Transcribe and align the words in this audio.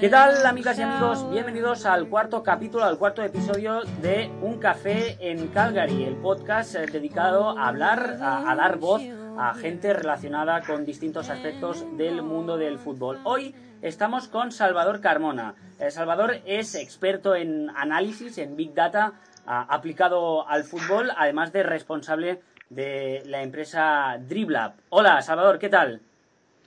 ¿Qué 0.00 0.08
tal 0.08 0.46
amigas 0.46 0.78
y 0.78 0.82
amigos? 0.82 1.30
Bienvenidos 1.30 1.84
al 1.84 2.08
cuarto 2.08 2.42
capítulo, 2.42 2.84
al 2.84 2.96
cuarto 2.96 3.22
episodio 3.22 3.82
de 4.00 4.30
Un 4.40 4.58
Café 4.58 5.18
en 5.20 5.48
Calgary, 5.48 6.04
el 6.04 6.16
podcast 6.16 6.76
eh, 6.76 6.86
dedicado 6.86 7.58
a 7.58 7.68
hablar, 7.68 8.16
a, 8.22 8.54
dar 8.54 8.78
voz 8.78 9.02
a 9.36 9.52
gente 9.52 9.92
relacionada 9.92 10.62
con 10.62 10.86
distintos 10.86 11.28
aspectos 11.28 11.84
del 11.98 12.22
mundo 12.22 12.56
del 12.56 12.78
fútbol. 12.78 13.20
Hoy 13.24 13.54
estamos 13.82 14.28
con 14.28 14.52
Salvador 14.52 15.02
Carmona. 15.02 15.56
Eh, 15.78 15.90
Salvador 15.90 16.36
es 16.46 16.74
experto 16.74 17.34
en 17.34 17.68
análisis, 17.76 18.38
en 18.38 18.56
Big 18.56 18.72
Data 18.72 19.12
aplicado 19.44 20.48
al 20.48 20.64
fútbol, 20.64 21.10
además 21.16 21.52
de 21.52 21.64
responsable 21.64 22.40
de 22.70 23.22
la 23.26 23.42
empresa 23.42 24.16
Driblab. 24.18 24.74
Hola, 24.90 25.20
Salvador, 25.22 25.58
¿qué 25.58 25.68
tal? 25.68 26.00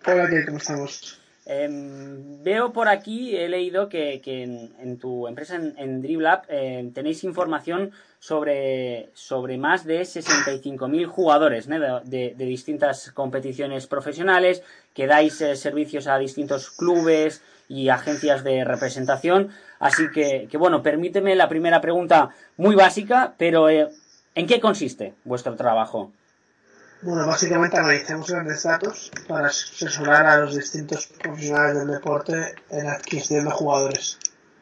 Hola, 0.05 0.27
¿cómo 0.45 0.57
estamos? 0.57 1.19
Em, 1.45 2.41
veo 2.43 2.71
por 2.71 2.87
aquí, 2.87 3.35
he 3.35 3.49
leído 3.49 3.89
que, 3.89 4.21
en, 4.25 4.97
tu 4.97 5.27
empresa, 5.27 5.55
en, 5.55 5.73
en 5.77 6.01
Driblab, 6.01 6.43
em, 6.49 6.91
tenéis 6.91 7.23
información 7.23 7.91
sobre, 8.19 9.09
sobre 9.13 9.57
más 9.57 9.85
de 9.85 10.01
65.000 10.01 11.07
jugadores 11.07 11.67
de, 11.67 12.35
distintas 12.37 13.11
competiciones 13.11 13.87
profesionales, 13.87 14.63
que 14.93 15.07
dais 15.07 15.41
eh, 15.41 15.55
servicios 15.55 16.07
a 16.07 16.17
distintos 16.17 16.71
clubes 16.71 17.41
y 17.67 17.89
agencias 17.89 18.43
de 18.43 18.63
representación. 18.63 19.49
Así 19.79 20.09
que, 20.13 20.47
que, 20.49 20.57
bueno, 20.57 20.81
permíteme 20.81 21.35
la 21.35 21.49
primera 21.49 21.81
pregunta 21.81 22.29
muy 22.55 22.75
básica, 22.75 23.33
pero 23.37 23.69
eh, 23.69 23.89
¿en 24.35 24.47
qué 24.47 24.59
consiste 24.59 25.13
vuestro 25.23 25.55
trabajo? 25.55 26.11
Bueno, 27.01 27.27
básicamente 27.27 27.77
analizamos 27.77 28.29
grandes 28.29 28.63
datos 28.63 29.11
para 29.27 29.47
asesorar 29.47 30.25
a 30.25 30.37
los 30.37 30.55
distintos 30.55 31.07
profesionales 31.07 31.77
del 31.79 31.87
deporte 31.87 32.55
en 32.69 32.85
la 32.85 32.93
adquisición 32.93 33.43
de 33.43 33.51
jugadores. 33.51 34.17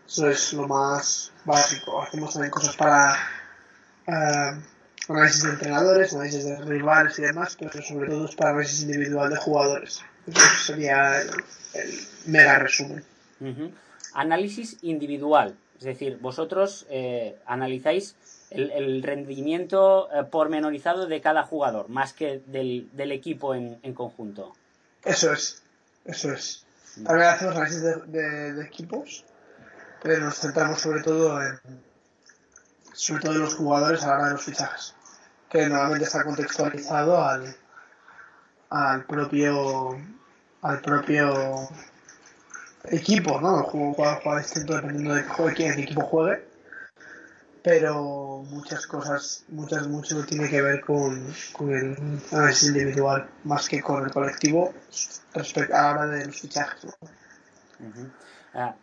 Eso 0.08 0.28
es 0.28 0.52
lo 0.54 0.68
más 0.68 1.32
básico. 1.46 2.02
Hacemos 2.02 2.34
también 2.34 2.50
cosas 2.50 2.76
para 2.76 3.16
uh, 4.08 5.12
análisis 5.14 5.44
de 5.44 5.50
entrenadores, 5.52 6.14
análisis 6.16 6.44
de 6.46 6.58
rivales 6.62 7.20
y 7.20 7.22
demás, 7.22 7.56
pero 7.60 7.80
sobre 7.84 8.10
todo 8.10 8.26
es 8.26 8.36
para 8.36 8.50
análisis 8.50 8.82
individual 8.82 9.30
de 9.30 9.38
jugadores. 9.38 10.02
Eso 10.26 10.40
sería 10.66 11.22
el, 11.22 11.30
mega 12.26 12.58
resumen. 12.58 13.06
Análisis 14.14 14.78
individual, 14.82 15.56
es 15.78 15.86
decir, 15.86 16.18
vosotros 16.20 16.86
eh, 16.90 17.38
analizáis 17.46 18.16
el, 18.52 19.02
rendimiento 19.02 20.10
eh, 20.12 20.24
pormenorizado 20.26 21.08
de 21.08 21.22
cada 21.22 21.44
jugador, 21.44 21.90
más 21.90 22.14
que 22.14 22.42
del, 22.46 22.90
del 22.94 23.12
equipo 23.12 23.56
en, 23.56 23.80
en, 23.82 23.94
conjunto. 23.94 24.54
Eso 25.04 25.32
es, 25.32 25.64
eso 26.06 26.32
es. 26.32 26.66
También 27.04 27.30
hacemos 27.30 27.56
análisis 27.56 27.82
de, 27.82 28.54
de, 28.54 28.64
equipos, 28.64 29.24
pero 30.04 30.26
nos 30.26 30.40
centramos 30.40 30.80
sobre 30.80 31.02
todo 31.02 31.42
en 31.42 31.60
sobre 32.94 33.22
todo 33.22 33.34
en 33.34 33.40
los 33.40 33.56
jugadores 33.56 34.04
a 34.04 34.08
la 34.08 34.16
hora 34.16 34.26
de 34.26 34.32
los 34.34 34.44
fichajes, 34.44 34.94
que 35.50 35.66
normalmente 35.68 36.04
está 36.04 36.24
contextualizado 36.24 37.24
al, 37.24 37.56
al 38.70 39.06
propio 39.06 39.98
al 40.62 40.82
propio 40.82 41.70
equipo, 42.84 43.40
¿no? 43.40 43.60
El 43.60 43.64
juego 43.64 43.94
juega, 43.94 44.38
distinto 44.40 44.76
dependiendo 44.76 45.16
de 45.16 45.54
qué 45.56 45.70
equipo 45.70 46.02
juegue 46.02 46.51
pero 47.64 48.44
muchas 48.50 48.88
cosas, 48.88 49.46
muchas, 49.50 49.88
mucho 49.88 50.26
tiene 50.26 50.50
que 50.50 50.62
ver 50.62 50.82
con, 50.82 51.34
con 51.54 51.72
el 51.72 51.96
análisis 52.32 52.70
individual 52.70 53.30
más 53.44 53.70
que 53.70 53.82
con 53.82 54.04
el 54.04 54.12
colectivo 54.12 54.74
respecto 55.34 55.76
a 55.76 55.82
la 55.82 55.92
hora 55.92 56.06
de 56.08 56.26
los 56.26 56.40
fichajes. 56.40 56.98
Ah, 58.54 58.76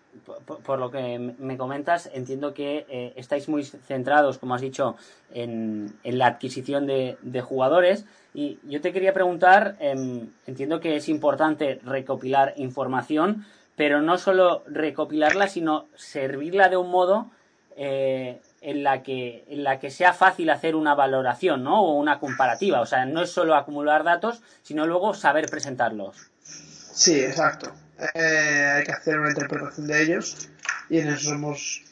por, 0.64 0.78
lo 0.78 0.90
que 0.90 1.18
me 1.38 1.56
comentas, 1.56 2.08
entiendo 2.12 2.54
que 2.54 2.86
eh, 2.88 3.12
estáis 3.16 3.48
muy 3.48 3.64
centrados, 3.64 4.38
como 4.38 4.54
has 4.54 4.60
dicho, 4.60 4.96
en, 5.32 5.94
en 6.04 6.18
la 6.18 6.26
adquisición 6.26 6.86
de, 6.86 7.18
de, 7.22 7.40
jugadores. 7.40 8.06
Y 8.32 8.58
yo 8.64 8.80
te 8.80 8.92
quería 8.92 9.12
preguntar, 9.12 9.76
em, 9.80 10.30
entiendo 10.46 10.80
que 10.80 10.96
es 10.96 11.08
importante 11.08 11.80
recopilar 11.84 12.54
información, 12.56 13.44
pero 13.76 14.00
no 14.00 14.18
solo 14.18 14.62
recopilarla, 14.66 15.48
sino 15.48 15.86
servirla 15.96 16.68
de 16.68 16.76
un 16.76 16.90
modo 16.90 17.30
eh, 17.76 18.40
en 18.60 18.82
la 18.82 19.02
que 19.02 19.44
en 19.48 19.64
la 19.64 19.78
que 19.78 19.90
sea 19.90 20.12
fácil 20.12 20.50
hacer 20.50 20.74
una 20.74 20.94
valoración 20.94 21.64
¿no? 21.64 21.82
o 21.82 21.94
una 21.94 22.18
comparativa. 22.18 22.80
O 22.80 22.86
sea 22.86 23.04
no 23.04 23.22
es 23.22 23.30
solo 23.30 23.54
acumular 23.54 24.04
datos 24.04 24.42
sino 24.62 24.86
luego 24.86 25.14
saber 25.14 25.46
presentarlos. 25.46 26.30
Sí 26.42 27.20
exacto. 27.20 27.72
Eh, 28.14 28.72
hay 28.76 28.84
que 28.84 28.92
hacer 28.92 29.18
una 29.18 29.30
interpretación 29.30 29.86
de 29.86 30.02
ellos 30.02 30.48
y 30.88 30.98
en 31.00 31.08
eso 31.08 31.30
somos 31.30 31.82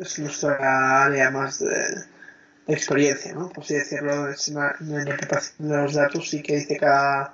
es 0.00 0.18
nuestra 0.18 1.04
área 1.04 1.30
más 1.30 1.58
de, 1.58 2.04
experiencia 2.68 3.32
no 3.32 3.48
por 3.48 3.62
así 3.62 3.74
decirlo 3.74 4.28
es 4.28 4.48
una, 4.48 4.74
interpretación 4.80 5.68
de 5.68 5.76
los 5.76 5.94
datos 5.94 6.34
y 6.34 6.42
que 6.42 6.56
dice 6.56 6.76
cada 6.76 7.30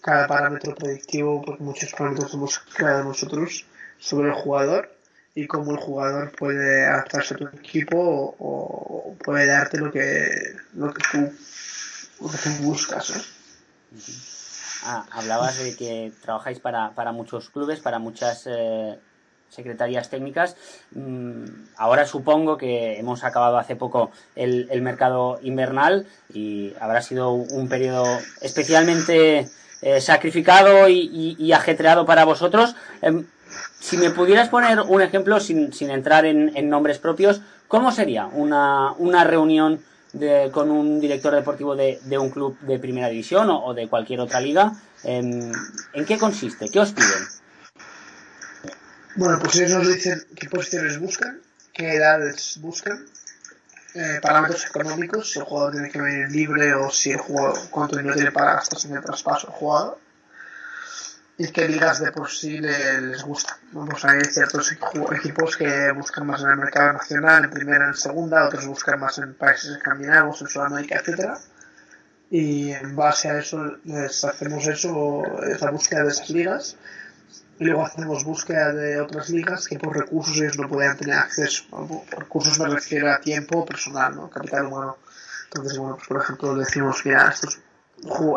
cada 0.00 0.26
parámetro 0.26 0.74
predictivo 0.74 1.42
porque 1.42 1.62
muchos 1.62 1.92
parámetros 1.92 2.32
hemos 2.34 2.58
creado 2.58 3.04
nosotros 3.04 3.66
sobre 3.98 4.28
el 4.28 4.34
jugador 4.34 4.90
y 5.34 5.46
cómo 5.46 5.72
el 5.72 5.78
jugador 5.78 6.32
puede 6.32 6.86
adaptarse 6.86 7.34
a 7.34 7.36
tu 7.38 7.46
equipo 7.48 8.36
o, 8.38 9.16
puede 9.24 9.46
darte 9.46 9.78
lo 9.78 9.90
que, 9.90 10.56
lo 10.74 10.92
que, 10.92 11.02
tú, 11.10 11.18
lo 12.20 12.30
que 12.30 12.38
tú 12.38 12.50
buscas. 12.62 13.12
Ah, 14.84 15.06
hablabas 15.12 15.62
de 15.62 15.76
que 15.76 16.12
trabajáis 16.22 16.58
para, 16.58 16.90
para 16.90 17.12
muchos 17.12 17.50
clubes, 17.50 17.80
para 17.80 17.98
muchas 18.00 18.46
eh, 18.46 18.98
secretarías 19.48 20.10
técnicas. 20.10 20.56
Mm, 20.90 21.44
ahora 21.76 22.04
supongo 22.04 22.56
que 22.56 22.98
hemos 22.98 23.22
acabado 23.22 23.58
hace 23.58 23.76
poco 23.76 24.10
el, 24.34 24.66
el 24.70 24.82
mercado 24.82 25.38
invernal 25.42 26.06
y 26.34 26.74
habrá 26.80 27.00
sido 27.00 27.32
un 27.32 27.68
periodo 27.68 28.18
especialmente 28.40 29.48
eh, 29.82 30.00
sacrificado 30.00 30.88
y, 30.88 31.36
y, 31.38 31.52
ajetreado 31.52 32.06
para 32.06 32.24
vosotros. 32.24 32.76
Em, 33.52 33.58
si 33.80 33.96
me 33.96 34.10
pudieras 34.10 34.48
poner 34.48 34.80
un 34.80 35.02
ejemplo 35.02 35.40
sin, 35.40 35.72
sin 35.72 35.90
entrar 35.90 36.24
en, 36.24 36.68
nombres 36.68 36.98
propios, 36.98 37.40
¿cómo 37.68 37.92
sería 37.92 38.26
una, 38.26 38.92
una 38.92 39.24
reunión 39.24 39.82
de, 40.12 40.50
con 40.52 40.70
un 40.70 41.00
director 41.00 41.34
deportivo 41.34 41.74
de, 41.76 42.00
un 42.18 42.30
club 42.30 42.58
de 42.60 42.78
primera 42.78 43.08
división 43.08 43.48
o, 43.50 43.74
de 43.74 43.88
cualquier 43.88 44.20
otra 44.20 44.40
liga? 44.40 44.72
¿En, 45.04 45.52
¿En, 45.92 46.04
qué 46.04 46.18
consiste? 46.18 46.68
¿Qué 46.70 46.80
os 46.80 46.92
piden? 46.92 47.26
Bueno, 49.16 49.38
pues 49.40 49.56
ellos 49.56 49.78
nos 49.78 49.88
dicen 49.88 50.24
qué 50.36 50.48
posiciones 50.48 50.98
buscan, 50.98 51.40
qué 51.72 51.96
edades 51.96 52.58
buscan, 52.60 53.04
eh, 53.94 54.20
parámetros 54.22 54.64
económicos, 54.64 55.30
si 55.30 55.38
el 55.38 55.44
jugador 55.44 55.72
tiene 55.72 55.90
que 55.90 56.00
venir 56.00 56.30
libre 56.30 56.72
o 56.74 56.90
si 56.90 57.10
el 57.10 57.18
jugador, 57.18 57.58
cuánto 57.70 57.96
dinero 57.96 58.14
tiene 58.14 58.32
para 58.32 58.54
gastarse 58.54 58.88
en 58.88 58.96
el 58.96 59.04
traspaso 59.04 59.48
el 59.48 59.52
jugador 59.52 59.98
y 61.38 61.48
qué 61.48 61.68
ligas 61.68 62.00
de 62.00 62.12
por 62.12 62.30
sí 62.30 62.58
les 62.58 63.22
gustan. 63.22 63.56
Pues 63.72 64.04
hay 64.04 64.20
ciertos 64.24 64.72
equipos 64.72 65.56
que 65.56 65.90
buscan 65.92 66.26
más 66.26 66.42
en 66.42 66.50
el 66.50 66.56
mercado 66.56 66.92
nacional, 66.92 67.44
en 67.44 67.50
primera, 67.50 67.86
en 67.86 67.94
segunda, 67.94 68.46
otros 68.46 68.66
buscan 68.66 69.00
más 69.00 69.18
en 69.18 69.34
países 69.34 69.76
escandinavos, 69.76 70.42
en 70.42 70.48
Sudamérica, 70.48 70.96
etcétera. 70.98 71.38
Y 72.30 72.70
en 72.70 72.96
base 72.96 73.28
a 73.28 73.38
eso 73.38 73.76
les 73.84 74.24
hacemos 74.24 74.66
eso, 74.66 75.22
esa 75.42 75.70
búsqueda 75.70 76.04
de 76.04 76.10
esas 76.10 76.30
ligas. 76.30 76.76
Y 77.58 77.64
luego 77.64 77.86
hacemos 77.86 78.24
búsqueda 78.24 78.72
de 78.72 79.00
otras 79.00 79.28
ligas 79.30 79.68
que 79.68 79.78
por 79.78 79.96
recursos 79.96 80.36
ellos 80.36 80.58
no 80.58 80.68
puedan 80.68 80.96
tener 80.96 81.16
acceso. 81.16 81.64
Por 81.70 82.18
recursos 82.18 82.58
me 82.58 82.68
refiero 82.68 83.10
a 83.12 83.20
tiempo 83.20 83.64
personal, 83.64 84.16
¿no? 84.16 84.28
capital 84.30 84.66
humano. 84.66 84.98
Entonces, 85.44 85.78
bueno, 85.78 85.96
pues 85.96 86.08
por 86.08 86.22
ejemplo 86.22 86.54
decimos, 86.54 87.02
mira, 87.04 87.28
estos 87.28 87.58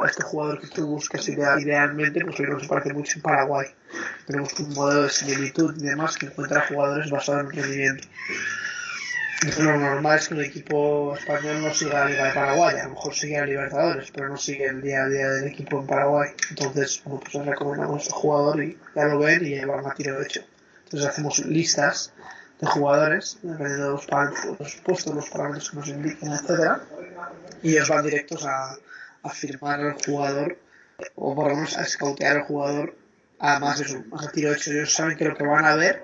este 0.07 0.23
jugador 0.23 0.61
que 0.61 0.67
tú 0.67 0.85
buscas 0.85 1.27
idealmente, 1.27 2.23
pues 2.23 2.35
que 2.35 2.45
se 2.45 2.67
parece 2.67 2.93
mucho 2.93 3.17
en 3.17 3.21
Paraguay. 3.21 3.67
Tenemos 4.27 4.53
un 4.59 4.73
modelo 4.73 5.03
de 5.03 5.09
similitud 5.09 5.75
y 5.77 5.85
demás 5.85 6.17
que 6.17 6.27
encuentra 6.27 6.67
jugadores 6.67 7.09
basados 7.09 7.45
en 7.45 7.51
rendimiento. 7.51 8.07
Entonces, 9.41 9.65
lo 9.65 9.77
normal 9.77 10.17
es 10.17 10.27
que 10.27 10.33
el 10.33 10.41
equipo 10.41 11.15
español 11.15 11.61
no 11.61 11.73
siga 11.73 12.05
la 12.05 12.09
Liga 12.09 12.25
de 12.25 12.33
Paraguay, 12.33 12.77
a 12.77 12.83
lo 12.85 12.89
mejor 12.91 13.13
sigue 13.13 13.37
a 13.37 13.45
Libertadores, 13.45 14.11
pero 14.11 14.29
no 14.29 14.37
sigue 14.37 14.65
el 14.65 14.81
día 14.81 15.03
a 15.03 15.09
día 15.09 15.29
del 15.29 15.47
equipo 15.47 15.79
en 15.79 15.87
Paraguay. 15.87 16.29
Entonces, 16.49 17.01
bueno, 17.03 17.21
pues 17.31 17.45
recomendamos 17.45 17.97
a 17.97 18.01
este 18.03 18.13
jugador 18.13 18.63
y 18.63 18.77
ya 18.95 19.05
lo 19.05 19.19
ven 19.19 19.45
y 19.45 19.63
van 19.65 19.85
a 19.85 19.93
tiro 19.93 20.21
hecho. 20.21 20.41
Entonces 20.85 21.09
hacemos 21.09 21.39
listas 21.45 22.13
de 22.59 22.67
jugadores, 22.67 23.37
dependiendo 23.41 23.85
de 23.85 23.91
los, 23.91 24.05
parámetros, 24.05 24.59
los 24.59 24.75
puestos, 24.77 25.13
los 25.13 25.29
parámetros 25.29 25.69
que 25.69 25.77
nos 25.77 25.87
indiquen, 25.89 26.31
etcétera, 26.31 26.81
y 27.61 27.71
ellos 27.71 27.89
van 27.89 28.05
directos 28.05 28.45
a, 28.45 28.77
a 29.25 29.29
firmar 29.29 29.79
al 29.81 29.93
jugador 29.93 30.57
o 31.15 31.35
por 31.35 31.49
lo 31.49 31.55
menos 31.55 31.77
a 31.77 31.81
escautear 31.81 32.37
al 32.37 32.43
jugador 32.43 32.95
de 33.41 33.59
más 33.59 33.81
a 33.81 34.31
tiro 34.31 34.53
hecho 34.53 34.71
ellos 34.71 34.93
saben 34.93 35.17
que 35.17 35.25
lo 35.25 35.35
que 35.35 35.43
van 35.43 35.65
a 35.65 35.75
ver 35.75 36.03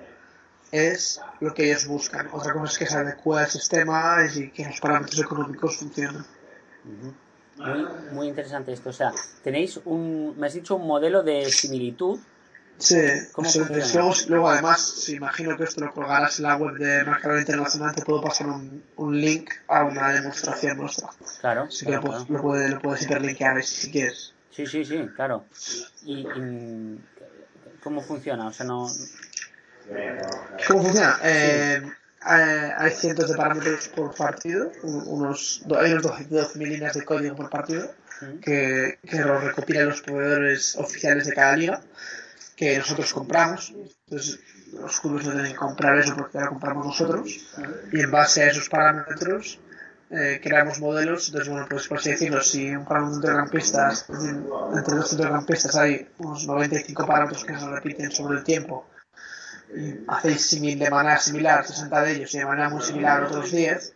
es 0.70 1.20
lo 1.40 1.54
que 1.54 1.64
ellos 1.64 1.86
buscan 1.86 2.28
otra 2.32 2.52
cosa 2.52 2.72
es 2.72 2.78
que 2.78 2.86
se 2.86 2.96
adecue 2.96 3.40
al 3.40 3.48
sistema 3.48 4.18
y 4.34 4.50
que 4.50 4.64
los 4.64 4.80
parámetros 4.80 5.20
económicos 5.20 5.76
funcionen 5.76 6.24
Muy, 7.56 7.86
muy 8.12 8.28
interesante 8.28 8.72
esto. 8.72 8.90
O 8.90 8.92
sea, 8.92 9.12
tenéis 9.42 9.80
un, 9.84 10.34
me 10.38 10.46
has 10.46 10.54
dicho 10.54 10.76
un 10.76 10.86
modelo 10.86 11.22
de 11.22 11.44
similitud. 11.50 12.18
Sí, 12.82 12.96
¿Cómo 13.30 13.48
luego, 13.54 14.12
luego, 14.26 14.50
además, 14.50 14.80
si 14.80 15.14
imagino 15.14 15.56
que 15.56 15.62
esto 15.62 15.82
lo 15.82 15.94
colgarás 15.94 16.40
en 16.40 16.46
la 16.46 16.56
web 16.56 16.74
de 16.74 17.04
Mercado 17.04 17.38
Internacional, 17.38 17.94
te 17.94 18.02
puedo 18.02 18.20
pasar 18.20 18.48
un, 18.48 18.82
un 18.96 19.20
link 19.20 19.52
a 19.68 19.84
una 19.84 20.12
demostración 20.12 20.78
nuestra. 20.78 21.10
Claro. 21.40 21.62
Así 21.68 21.86
que 21.86 21.92
lo, 21.92 22.00
puedes, 22.00 22.28
lo, 22.28 22.80
puedes, 22.80 23.02
hiperlinkear 23.02 23.62
si 23.62 23.92
quieres. 23.92 24.34
Sí, 24.50 24.66
sí, 24.66 24.84
sí, 24.84 25.08
claro. 25.14 25.44
¿Y, 26.04 26.26
cómo 27.84 28.00
funciona? 28.02 28.48
O 28.48 28.52
sea, 28.52 28.66
no... 28.66 28.90
¿Cómo 30.66 30.82
funciona? 30.82 31.20
Eh, 31.22 31.82
hay 32.20 32.90
cientos 32.90 33.28
de 33.28 33.36
parámetros 33.36 33.86
por 33.88 34.12
partido, 34.12 34.72
unos, 34.82 35.62
hay 35.78 35.92
unos 35.92 36.04
12.000 36.04 36.56
líneas 36.56 36.94
de 36.94 37.04
código 37.04 37.36
por 37.36 37.48
partido 37.48 37.94
que, 38.40 38.98
que 39.08 39.20
los 39.20 39.44
recopilan 39.44 39.88
los 39.88 40.00
proveedores 40.02 40.74
oficiales 40.76 41.26
de 41.26 41.32
cada 41.32 41.56
liga 41.56 41.80
que 42.56 42.78
nosotros 42.78 43.12
compramos. 43.12 43.74
Entonces, 44.06 44.40
los 44.72 45.00
clubes 45.00 45.26
no 45.26 45.42
que 45.42 45.54
comprar 45.54 45.98
eso 45.98 46.16
porque 46.16 46.38
lo 46.38 46.48
compramos 46.48 46.86
nosotros. 46.86 47.46
Y 47.92 48.00
en 48.00 48.10
base 48.10 48.42
a 48.42 48.50
esos 48.50 48.68
parámetros, 48.68 49.60
eh, 50.10 50.40
creamos 50.42 50.80
modelos. 50.80 51.28
Entonces, 51.28 51.48
bueno, 51.50 51.66
pues 51.68 51.88
por 51.88 51.98
así 51.98 52.10
decirlo, 52.10 52.42
si 52.42 52.70
un 52.70 52.84
parámetro 52.84 53.20
de 53.20 53.34
rampistas, 53.34 54.06
entre 54.08 54.96
dos 54.96 55.18
rampistas 55.18 55.76
hay 55.76 56.08
unos 56.18 56.46
95 56.46 57.06
parámetros 57.06 57.44
que 57.44 57.58
se 57.58 57.68
repiten 57.68 58.10
sobre 58.10 58.38
el 58.38 58.44
tiempo 58.44 58.86
hacéis 60.08 60.60
de 60.60 60.90
manera 60.90 61.18
similar 61.18 61.66
60 61.66 62.02
de 62.02 62.12
ellos 62.12 62.34
y 62.34 62.38
de 62.38 62.46
manera 62.46 62.68
muy 62.68 62.82
similar 62.82 63.24
otros 63.24 63.50
10, 63.50 63.94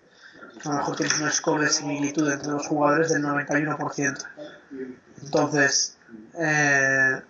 a 0.64 0.68
lo 0.68 0.74
mejor 0.76 0.96
tienes 0.96 1.20
un 1.20 1.30
score 1.30 1.60
de 1.62 1.68
similitud 1.68 2.30
entre 2.30 2.50
los 2.50 2.66
jugadores 2.66 3.10
del 3.10 3.22
91%. 3.22 4.24
Entonces, 5.22 5.98
eh, 6.38 7.20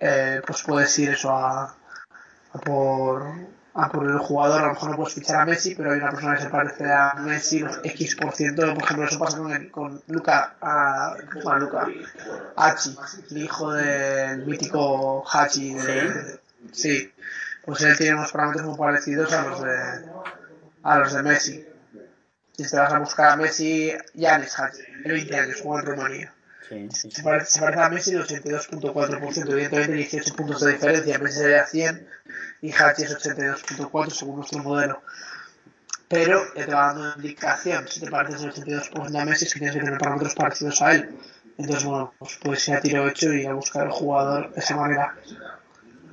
eh, 0.00 0.40
pues 0.46 0.62
puedes 0.62 0.98
ir 0.98 1.10
eso 1.10 1.30
a, 1.30 1.76
por, 2.64 3.26
a 3.74 3.88
por 3.88 4.06
el 4.06 4.18
jugador, 4.18 4.60
a 4.60 4.66
lo 4.66 4.72
mejor 4.72 4.90
no 4.90 4.96
puedes 4.96 5.14
fichar 5.14 5.36
a 5.36 5.46
Messi, 5.46 5.74
pero 5.74 5.92
hay 5.92 5.98
una 5.98 6.10
persona 6.10 6.36
que 6.36 6.42
se 6.42 6.50
parece 6.50 6.92
a 6.92 7.14
Messi, 7.14 7.60
los 7.60 7.78
X%, 7.82 8.74
por 8.74 8.82
ejemplo, 8.82 9.06
eso 9.06 9.18
pasa 9.18 9.38
con, 9.38 9.52
el, 9.52 9.70
con 9.70 10.02
Luca, 10.08 10.56
a, 10.60 11.16
Luca, 11.58 11.88
Hachi, 12.56 12.96
el 13.30 13.38
hijo 13.38 13.72
del 13.72 14.46
mítico 14.46 15.24
Hachi, 15.26 15.74
de, 15.74 16.40
sí. 16.72 17.12
pues 17.64 17.82
él 17.82 17.96
tiene 17.96 18.14
unos 18.14 18.32
parámetros 18.32 18.66
muy 18.66 18.78
parecidos 18.78 19.32
a 19.32 19.46
los 19.48 19.62
de, 19.62 20.10
a 20.82 20.98
los 20.98 21.12
de 21.12 21.22
Messi. 21.22 21.64
Si 22.56 22.68
te 22.68 22.76
vas 22.76 22.92
a 22.92 22.98
buscar 22.98 23.30
a 23.30 23.36
Messi, 23.36 23.92
Yanis 24.14 24.56
el 25.04 25.12
20 25.12 25.36
años, 25.36 25.60
juega 25.62 25.80
en 25.80 25.86
Rumanía. 25.86 26.34
Se, 26.68 27.22
parece, 27.22 27.64
a 27.64 27.88
Messi 27.88 28.10
el 28.10 28.24
82.4%, 28.24 29.52
evidentemente 29.52 29.92
18 29.92 30.34
puntos 30.34 30.60
de 30.60 30.72
diferencia. 30.72 31.18
Messi 31.18 31.38
sería 31.38 31.66
100 31.66 32.08
y 32.62 32.72
Hachi 32.72 33.04
es 33.04 33.16
82.4 33.16 34.10
según 34.10 34.36
nuestro 34.36 34.62
modelo. 34.62 35.02
Pero 36.08 36.42
te 36.54 36.66
va 36.66 36.86
dando 36.86 37.02
una 37.02 37.14
indicación. 37.16 37.88
Si 37.88 38.00
te 38.00 38.10
pareces 38.10 38.42
el 38.42 38.52
82% 38.52 39.20
a 39.20 39.24
Messi, 39.24 39.46
es 39.46 39.54
que 39.54 39.60
tienes 39.60 39.76
que 39.76 39.82
tener 39.82 39.98
parámetros 39.98 40.34
parecidos 40.34 40.82
a 40.82 40.94
él. 40.94 41.08
Entonces, 41.56 41.84
bueno, 41.84 42.12
pues 42.18 42.38
puedes 42.42 42.68
ir 42.68 42.74
a 42.74 42.80
tiro 42.80 43.08
hecho 43.08 43.32
y 43.32 43.46
a 43.46 43.52
buscar 43.54 43.86
al 43.86 43.92
jugador 43.92 44.52
de 44.52 44.60
esa 44.60 44.76
manera. 44.76 45.14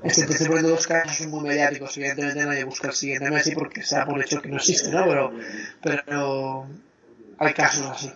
Este 0.04 0.22
estoy 0.24 0.48
poniendo 0.48 0.70
dos 0.70 0.88
casos 0.88 1.18
son 1.18 1.32
muy 1.32 1.42
mediáticos. 1.42 1.98
Evidentemente 1.98 2.46
nadie 2.46 2.64
busca 2.64 2.88
el 2.88 2.94
siguiente 2.94 3.30
Messi 3.30 3.54
porque 3.54 3.84
se 3.84 3.96
da 3.96 4.06
por 4.06 4.22
hecho 4.22 4.42
que 4.42 4.50
no 4.50 4.58
existe, 4.58 4.90
¿no? 4.90 5.04
Pero, 5.06 5.34
pero 5.82 6.68
hay 7.38 7.54
casos 7.54 7.88
así, 7.88 8.14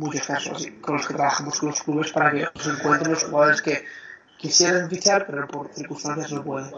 muchos 0.00 0.26
casos 0.26 0.56
así, 0.56 0.70
con 0.80 0.96
los 0.96 1.06
que 1.06 1.14
trabajamos 1.14 1.60
con 1.60 1.68
los 1.68 1.82
clubes 1.82 2.12
para 2.12 2.32
que 2.32 2.48
se 2.58 2.70
encuentren 2.70 3.12
los 3.12 3.24
jugadores 3.24 3.62
que 3.62 3.84
quisieran 4.38 4.88
fichar, 4.88 5.26
pero 5.26 5.46
por 5.46 5.68
circunstancias 5.68 6.32
no 6.32 6.42
pueden. 6.42 6.70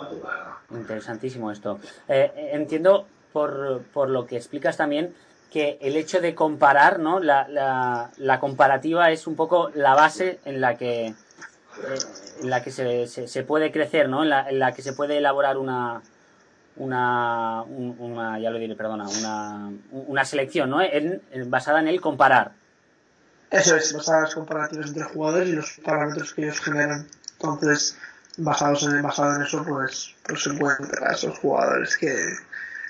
Interesantísimo 0.71 1.51
esto. 1.53 1.79
Eh, 2.09 2.51
entiendo 2.53 3.07
por, 3.33 3.83
por 3.93 4.11
lo 4.11 4.27
que 4.27 4.37
explicas 4.37 4.77
también 4.77 5.15
que 5.51 5.79
el 5.81 5.97
hecho 5.97 6.21
de 6.21 6.35
comparar, 6.35 6.99
¿no? 6.99 7.21
La, 7.21 7.47
la, 7.47 8.11
la 8.17 8.41
comparativa 8.41 9.11
es 9.11 9.27
un 9.27 9.37
poco 9.37 9.71
la 9.75 9.95
base 9.95 10.41
en 10.45 10.61
la 10.61 10.77
que 10.77 11.15
en 12.43 12.51
la 12.51 12.63
que 12.63 12.71
se, 12.71 13.07
se, 13.07 13.43
puede 13.45 13.71
crecer, 13.71 14.09
¿no? 14.09 14.23
En 14.23 14.31
la, 14.31 14.49
en 14.49 14.59
la, 14.59 14.73
que 14.73 14.83
se 14.83 14.93
puede 14.93 15.19
elaborar 15.19 15.57
una, 15.57 16.03
una, 16.77 17.63
una 17.63 18.39
ya 18.39 18.51
lo 18.51 18.59
diré, 18.59 18.75
perdona, 18.75 19.07
una, 19.09 19.73
una 19.91 20.25
selección, 20.25 20.71
¿no? 20.71 20.83
En, 20.83 21.23
basada 21.47 21.81
en 21.81 21.89
el 21.89 22.01
comparar. 22.01 22.53
Eso 23.53 23.77
es, 23.77 23.93
basada 23.93 24.19
en 24.19 24.25
los 24.25 24.35
comparativos 24.35 24.87
entre 24.87 25.05
jugadores 25.05 25.49
y 25.51 25.53
los 25.53 25.73
parámetros 25.85 26.33
que 26.33 26.45
ellos 26.45 26.61
generan. 26.61 27.07
Entonces, 27.35 27.99
basados 28.39 28.83
en, 28.85 29.03
basado 29.03 29.37
en 29.37 29.43
eso, 29.43 29.63
pues, 29.63 30.15
pues 30.27 30.43
se 30.43 30.51
encuentra 30.51 31.13
esos 31.13 31.39
jugadores 31.39 31.99
que, 31.99 32.15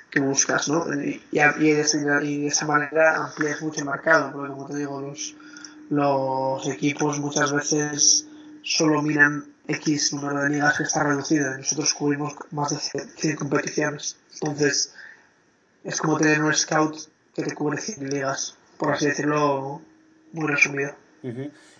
que 0.08 0.20
buscas, 0.20 0.68
¿no? 0.68 0.86
Y, 0.94 1.20
y, 1.32 1.38
de 1.38 1.80
esa, 1.80 2.22
y, 2.22 2.42
de 2.42 2.46
esa, 2.46 2.66
manera 2.66 3.16
amplías 3.16 3.60
mucho 3.60 3.80
el 3.80 3.86
mercado, 3.86 4.30
porque 4.32 4.52
como 4.52 4.66
te 4.66 4.76
digo, 4.76 5.00
los, 5.00 5.34
los 5.90 6.68
equipos 6.68 7.18
muchas 7.18 7.52
veces 7.52 8.26
solo 8.62 9.02
miran 9.02 9.44
X 9.66 10.12
número 10.12 10.44
de 10.44 10.50
ligas 10.50 10.76
que 10.76 10.84
está 10.84 11.02
reducido. 11.02 11.58
Nosotros 11.58 11.92
cubrimos 11.92 12.34
más 12.52 12.70
de 12.70 13.00
100 13.00 13.36
competiciones. 13.36 14.16
Entonces, 14.34 14.94
es 15.82 16.00
como 16.00 16.18
tener 16.18 16.40
un 16.40 16.54
scout 16.54 16.96
que 17.34 17.42
te 17.42 17.52
cubre 17.52 17.78
100 17.78 18.10
ligas, 18.10 18.56
por 18.78 18.92
así 18.92 19.06
decirlo, 19.06 19.82
muy 20.32 20.48
resumido. 20.48 20.92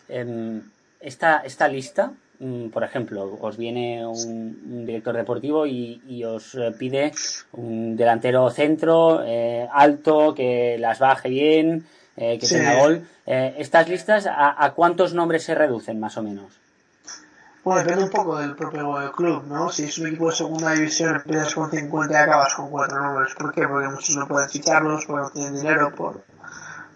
Em, 0.09 0.63
esta, 1.01 1.39
esta 1.45 1.69
lista, 1.69 2.13
mm, 2.39 2.69
por 2.69 2.85
ejemplo, 2.85 3.39
os 3.41 3.57
viene 3.57 4.07
un, 4.07 4.87
director 4.87 5.17
deportivo 5.17 5.67
y, 5.67 6.25
os 6.25 6.55
eh, 6.55 6.73
pide 6.79 7.13
un 7.53 7.97
delantero 7.97 8.49
centro, 8.51 9.23
eh, 9.25 9.69
alto, 9.73 10.35
que 10.35 10.77
las 10.79 10.99
baje 10.99 11.29
bien, 11.29 11.85
eh, 12.17 12.39
que 12.39 12.47
tenga 12.47 12.79
gol. 12.81 13.07
¿Estas 13.27 13.89
listas 13.89 14.27
a, 14.27 14.65
a 14.65 14.73
cuántos 14.75 15.15
nombres 15.15 15.45
se 15.45 15.55
reducen, 15.55 15.99
más 15.99 16.17
o 16.19 16.23
menos? 16.23 16.63
Bueno, 17.65 17.81
depende 17.81 18.05
un 18.05 18.11
poco 18.11 18.39
del 18.39 18.57
propio 18.57 19.13
club, 19.13 19.45
¿no? 19.47 19.71
Si 19.71 19.85
es 19.85 19.97
un 19.99 20.09
equipo 20.09 20.31
de 20.31 20.37
segunda 20.37 20.73
división, 20.73 21.15
empiezas 21.15 21.55
con 21.55 21.71
50 21.71 22.13
y 22.13 22.17
acabas 22.17 22.55
con 22.55 22.71
cuatro 22.71 23.01
nombres. 23.01 23.35
¿Por 23.37 23.55
qué? 23.55 23.69
Porque 23.69 23.87
muchos 23.87 24.17
no 24.17 24.27
pueden 24.27 24.51
ficharlos, 24.51 25.07
porque 25.07 25.23
no 25.23 25.31
tienen 25.31 25.55
dinero, 25.55 25.95
por, 25.95 26.25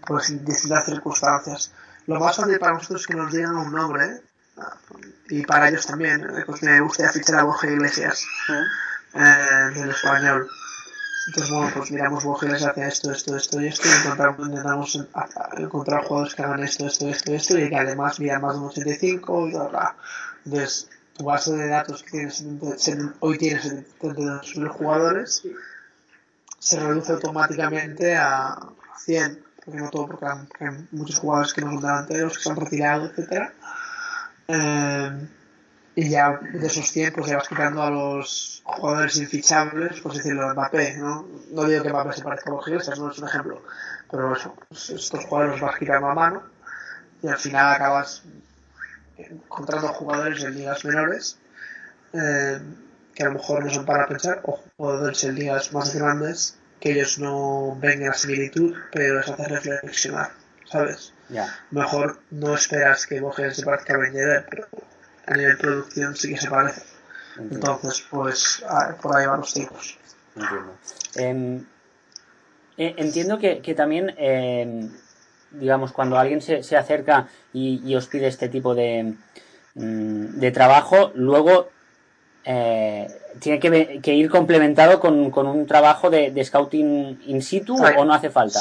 por 0.06 0.25
distintas 0.25 0.86
circunstancias. 0.86 1.72
Lo 2.06 2.20
más 2.20 2.36
fácil 2.36 2.58
para 2.58 2.75
nosotros 2.75 3.02
es 3.02 3.06
que 3.06 3.14
nos 3.14 3.32
digan 3.32 3.56
un 3.56 3.72
nombre, 3.72 4.22
y 5.28 5.44
para 5.44 5.68
ellos 5.68 5.86
también. 5.86 6.26
Pues 6.46 6.62
me 6.62 6.80
gustaría 6.80 7.12
fichar 7.12 7.40
a 7.40 7.44
Borja 7.44 7.70
Iglesias, 7.70 8.25
eh, 9.14 9.75
del 9.75 9.90
español. 9.90 10.48
Entonces, 11.26 11.52
bueno, 11.52 11.72
pues 11.75 11.90
miramos 11.90 12.25
Iglesias 12.25 12.70
hacia 12.70 12.86
esto, 12.86 13.10
esto, 13.10 13.36
esto 13.36 13.60
y 13.60 13.66
esto, 13.66 13.88
y 13.88 13.92
encontramos, 13.92 14.48
intentamos 14.48 15.06
encontrar 15.56 16.04
jugadores 16.04 16.34
que 16.34 16.42
hagan 16.42 16.62
esto, 16.62 16.86
esto, 16.86 17.08
esto, 17.08 17.32
esto, 17.34 17.58
y 17.58 17.68
que 17.68 17.76
además 17.76 18.20
miran 18.20 18.42
más 18.42 18.54
de 18.54 18.60
un 18.60 18.66
85 18.66 19.48
y 19.48 19.52
bla, 19.52 19.64
bla. 19.64 19.96
Entonces, 20.44 20.88
tu 21.16 21.25
base 21.25 21.52
de 21.52 21.68
datos 21.68 22.02
que 22.04 22.10
tienes, 22.10 22.44
hoy 23.20 23.38
tienes 23.38 23.64
72.000 24.00 24.68
jugadores, 24.68 25.42
se 26.58 26.78
reduce 26.78 27.12
automáticamente 27.12 28.16
a 28.16 28.56
100, 28.98 29.46
no 29.66 29.90
todo, 29.90 30.06
porque 30.06 30.26
hay, 30.26 30.87
muchos 30.92 31.18
jugadores 31.18 31.52
que 31.52 31.61
no 31.61 31.73
son 31.73 31.80
delanteros, 31.80 32.37
que 32.37 32.42
se 32.42 32.50
han 32.50 32.56
retirado, 32.56 33.06
etc. 33.06 33.50
Eh, 34.49 35.28
y 35.96 36.11
ya 36.11 36.38
de 36.38 36.66
esos 36.66 36.90
100, 36.90 37.14
pues 37.14 37.26
ya 37.26 37.37
vas 37.37 37.49
quitando 37.49 37.82
a 37.82 37.90
los 37.90 38.62
jugadores 38.64 39.16
infichables, 39.16 40.00
por 40.00 40.12
decirlo, 40.12 40.52
Mbappé, 40.52 40.96
¿no? 40.99 41.26
No 41.50 41.64
digo 41.64 41.82
que 41.82 41.90
Mbappé 41.90 42.12
se 42.12 42.23
parezca 42.23 42.50
a 42.50 42.54
los 42.54 42.64
gigantes, 42.64 42.99
no 42.99 43.11
es 43.11 43.18
un 43.18 43.28
ejemplo, 43.28 43.62
pero 44.11 44.37
eso, 44.37 44.54
pues 44.68 44.90
estos 44.90 45.25
jugadores 45.25 45.61
los 45.61 45.68
vas 45.68 45.78
quitando 45.78 46.08
a 46.08 46.14
mano 46.14 46.42
y 47.23 47.28
al 47.28 47.38
final 47.38 47.75
acabas 47.75 48.23
encontrando 49.16 49.88
jugadores 49.88 50.44
en 50.44 50.54
ligas 50.54 50.85
menores 50.85 51.38
eh, 52.12 52.61
que 53.14 53.23
a 53.23 53.26
lo 53.26 53.32
mejor 53.32 53.64
no 53.64 53.70
son 53.70 53.87
para 53.87 54.06
pensar, 54.06 54.42
o 54.44 54.61
jugadores 54.76 55.25
en 55.25 55.35
ligas 55.35 55.73
más 55.73 55.94
grandes 55.94 56.58
que 56.80 56.92
ellos 56.92 57.18
no 57.18 57.76
ven 57.80 58.06
la 58.06 58.14
similitud, 58.14 58.75
pero 58.92 59.16
les 59.16 59.28
hace 59.28 59.49
reflexionar, 59.49 60.30
¿sabes? 60.71 61.12
Mejor 61.71 62.21
no 62.30 62.54
esperas 62.54 63.06
que 63.06 63.21
Borges 63.21 63.56
se 63.56 63.64
parezca 63.64 63.95
a 63.95 63.99
Ben 63.99 64.12
pero 64.49 64.68
a 65.26 65.35
nivel 65.35 65.56
de 65.56 65.62
producción 65.62 66.14
sí 66.16 66.35
que 66.35 66.40
se 66.40 66.49
parece. 66.49 66.83
Entonces, 67.38 68.06
pues 68.11 68.64
por 69.02 69.16
ahí 69.16 69.26
van 69.26 69.40
los 69.40 69.52
tipos. 69.52 69.99
Entiendo. 70.37 70.78
Em, 71.16 71.66
eh, 72.78 72.95
entiendo 72.99 73.38
que, 73.38 73.61
que 73.61 73.75
también 73.75 74.14
em, 74.18 74.90
digamos, 75.50 75.92
cuando 75.92 76.18
alguien 76.18 76.40
se, 76.40 76.62
se 76.62 76.76
acerca 76.76 77.28
y, 77.52 77.95
os 77.95 78.06
pide 78.06 78.26
este 78.26 78.49
tipo 78.49 78.75
de, 78.75 79.14
mm, 79.75 80.38
de 80.38 80.50
trabajo, 80.50 81.12
luego 81.14 81.71
eh, 82.47 83.07
tiene 83.41 84.00
que, 84.00 84.15
ir 84.15 84.31
complementado 84.31 85.00
con, 85.00 85.15
un 85.15 85.67
trabajo 85.67 86.09
de, 86.11 86.43
scouting 86.45 87.23
in 87.26 87.43
situ 87.43 87.76
o 87.76 88.05
no 88.05 88.15
hace 88.15 88.31
falta. 88.31 88.61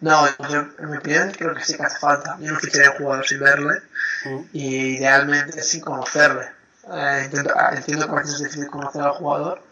No, 0.00 0.26
en 0.26 0.90
mi 0.90 0.96
opinión 0.96 1.30
creo 1.30 1.54
que 1.54 1.64
sí 1.64 1.76
que 1.76 1.82
hace 1.82 1.98
falta. 1.98 2.36
Yo 2.40 2.52
no 2.52 2.58
ficharía 2.58 2.88
a 2.88 2.92
un 2.92 2.96
jugador 2.98 3.26
sin 3.26 3.38
verle 3.38 3.82
Mm. 4.24 4.40
y 4.52 4.96
idealmente 4.98 5.62
sin 5.62 5.80
conocerle. 5.80 6.48
Eh, 6.92 7.22
intento- 7.24 7.54
ah, 7.56 7.70
entiendo 7.74 8.06
que 8.06 8.12
a 8.12 8.16
veces 8.16 8.34
es 8.34 8.42
difícil 8.42 8.68
conocer 8.68 9.02
al 9.02 9.12
jugador, 9.12 9.62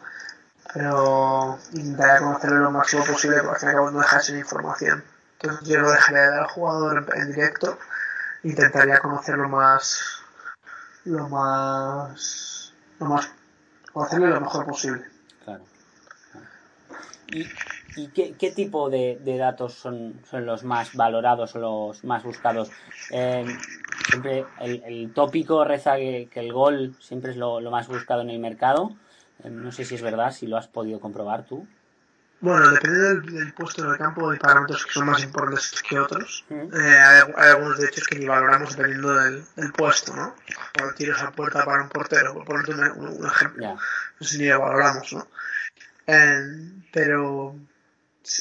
pero 0.72 1.58
intentaría 1.72 2.18
conocerle 2.18 2.58
lo 2.58 2.70
máximo 2.70 3.04
posible 3.04 3.42
porque 3.42 3.66
al 3.66 3.74
cabo 3.74 3.90
no 3.90 4.00
dejar 4.00 4.22
sin 4.22 4.38
información. 4.38 5.04
Entonces 5.40 5.68
yo 5.68 5.80
no 5.80 5.90
dejaría 5.90 6.20
de 6.22 6.30
dar 6.30 6.40
al 6.40 6.48
jugador 6.48 7.08
en, 7.14 7.22
en 7.22 7.32
directo, 7.32 7.78
intentaría 8.42 8.98
conocerlo 8.98 9.48
más, 9.48 10.00
lo 11.04 11.28
más, 11.28 12.69
lo 13.00 13.06
más, 13.06 13.32
conocerle 13.92 14.28
lo 14.28 14.40
mejor 14.40 14.66
posible. 14.66 15.04
Claro. 15.44 15.64
¿Y, 17.32 17.46
y 17.96 18.08
qué, 18.08 18.34
qué 18.34 18.50
tipo 18.50 18.90
de, 18.90 19.18
de 19.22 19.36
datos 19.36 19.74
son, 19.74 20.20
son 20.28 20.46
los 20.46 20.64
más 20.64 20.94
valorados 20.94 21.56
o 21.56 21.58
los 21.58 22.04
más 22.04 22.22
buscados? 22.22 22.70
Eh, 23.10 23.46
siempre 24.08 24.44
el, 24.60 24.82
el 24.84 25.12
tópico 25.12 25.64
reza 25.64 25.96
que, 25.96 26.28
que 26.30 26.40
el 26.40 26.52
gol 26.52 26.94
siempre 27.00 27.30
es 27.30 27.36
lo, 27.36 27.60
lo 27.60 27.70
más 27.70 27.88
buscado 27.88 28.22
en 28.22 28.30
el 28.30 28.38
mercado. 28.38 28.92
Eh, 29.42 29.50
no 29.50 29.72
sé 29.72 29.84
si 29.84 29.94
es 29.94 30.02
verdad, 30.02 30.32
si 30.32 30.46
lo 30.46 30.56
has 30.56 30.68
podido 30.68 31.00
comprobar 31.00 31.46
tú. 31.46 31.66
Bueno, 32.42 32.70
depende 32.70 32.98
del, 32.98 33.22
del 33.34 33.52
puesto 33.52 33.84
en 33.84 33.90
el 33.90 33.98
campo, 33.98 34.30
hay 34.30 34.38
parámetros 34.38 34.86
que 34.86 34.92
son 34.92 35.04
más 35.06 35.22
importantes 35.22 35.82
que 35.86 35.98
otros. 35.98 36.44
Eh, 36.50 36.98
hay, 36.98 37.22
hay 37.36 37.50
algunos 37.50 37.78
de 37.78 37.86
hecho 37.86 38.00
que 38.08 38.18
ni 38.18 38.26
valoramos 38.26 38.74
dependiendo 38.76 39.14
del, 39.14 39.44
del 39.56 39.72
puesto, 39.72 40.16
¿no? 40.16 40.34
Cuando 40.74 40.94
tiros 40.94 41.20
a 41.20 41.30
puerta 41.32 41.64
para 41.66 41.82
un 41.82 41.90
portero, 41.90 42.32
por 42.32 42.46
ponerte 42.46 42.72
un, 42.72 42.80
un- 42.80 43.20
un 43.22 43.26
ejemplo. 43.26 43.62
Sé 44.20 44.24
si 44.28 44.38
ni 44.38 44.48
lo 44.48 44.60
valoramos, 44.60 45.12
¿no? 45.12 45.28
Eh, 46.06 46.42
pero 46.90 47.54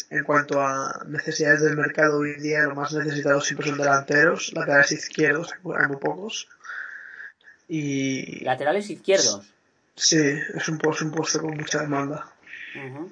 en 0.09 0.23
cuanto 0.23 0.61
a 0.61 1.03
necesidades 1.07 1.61
del 1.61 1.75
mercado 1.75 2.19
hoy 2.19 2.31
en 2.31 2.41
día, 2.41 2.61
lo 2.63 2.75
más 2.75 2.93
necesitado 2.93 3.41
siempre 3.41 3.67
son 3.67 3.77
delanteros, 3.79 4.53
laterales 4.53 4.91
izquierdos, 4.93 5.53
hay 5.77 5.87
muy 5.87 5.97
pocos. 5.97 6.47
Y 7.67 8.43
Laterales 8.43 8.89
izquierdos. 8.89 9.45
sí, 9.95 10.17
es 10.53 10.67
un, 10.69 10.77
puesto, 10.77 11.05
un 11.05 11.11
puesto 11.11 11.41
con 11.41 11.55
mucha 11.55 11.81
demanda. 11.81 12.25
Ujú. 12.75 13.11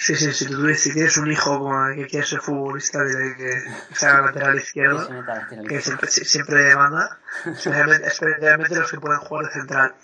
Sí, 0.00 0.16
sí, 0.16 0.32
si, 0.32 0.46
tú, 0.46 0.66
si 0.74 0.94
tienes 0.94 1.18
un 1.18 1.30
hijo 1.30 1.70
que 1.94 2.06
quiere 2.06 2.26
ser 2.26 2.40
futbolista, 2.40 3.04
dile 3.04 3.36
que 3.36 3.94
sea 3.94 4.22
lateral 4.22 4.58
izquierdo, 4.58 5.06
que 5.68 5.82
siempre, 5.82 6.08
siempre 6.08 6.64
demanda, 6.64 7.18
especialmente, 7.44 8.76
los 8.76 8.90
que 8.90 8.98
pueden 8.98 9.20
jugar 9.20 9.44
de 9.44 9.52
central. 9.52 9.94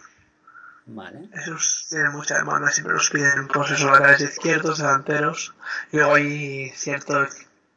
Vale. 0.84 1.30
Esos 1.32 1.86
tienen 1.88 2.12
mucha 2.12 2.36
demanda, 2.36 2.70
siempre 2.70 2.92
los 2.92 3.08
piden 3.08 3.48
pues 3.48 3.70
esos 3.70 3.90
laterales 3.90 4.20
izquierdos, 4.20 4.78
delanteros, 4.78 5.54
y 5.90 5.96
luego 5.96 6.14
hay 6.16 6.70
cierto 6.74 7.26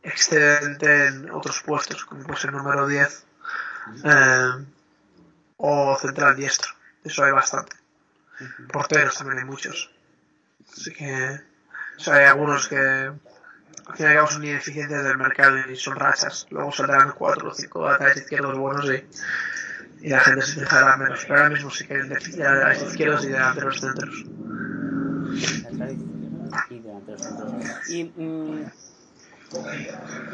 excedente 0.04 1.08
en 1.08 1.32
otros 1.32 1.62
puestos, 1.62 2.04
como 2.04 2.24
pues 2.24 2.44
el 2.44 2.52
número 2.52 2.86
10 2.86 3.26
eh, 4.04 4.66
o 5.56 5.98
central 5.98 6.36
diestro. 6.36 6.70
Eso 7.02 7.24
hay 7.24 7.32
bastante. 7.32 7.78
Porteros 8.74 9.18
también 9.18 9.40
hay 9.40 9.46
muchos. 9.46 9.90
Así 10.70 10.94
que 10.94 11.49
o 12.00 12.02
sea, 12.02 12.14
hay 12.16 12.26
algunos 12.28 12.70
que 12.70 13.12
cabo 13.98 14.28
son 14.28 14.46
ineficientes 14.46 15.04
del 15.04 15.18
mercado 15.18 15.58
y 15.70 15.76
son 15.76 15.98
rachas. 15.98 16.48
Luego 16.50 16.72
saldrán 16.72 17.12
cuatro 17.12 17.50
o 17.50 17.54
cinco 17.54 17.86
laterales 17.86 18.18
izquierdos 18.20 18.58
buenos 18.58 18.86
y, 18.86 20.08
y 20.08 20.10
la 20.10 20.22
gente 20.22 20.42
se 20.44 20.62
fijará 20.62 20.96
menos. 20.96 21.26
Pero 21.28 21.40
ahora 21.40 21.50
mismo 21.50 21.70
sí 21.70 21.86
que 21.86 21.96
hay 21.96 22.00
un 22.00 22.10
déficit 22.10 22.36
de 22.36 22.44
laterales 22.46 22.84
izquierdos 22.84 23.24
y 23.26 23.28
de 23.28 23.34
delanteros 23.34 23.82
centros. 23.82 24.24
Delanteros 26.70 27.22
centros. 27.22 27.90
Y 27.90 28.04
mm, 28.06 28.66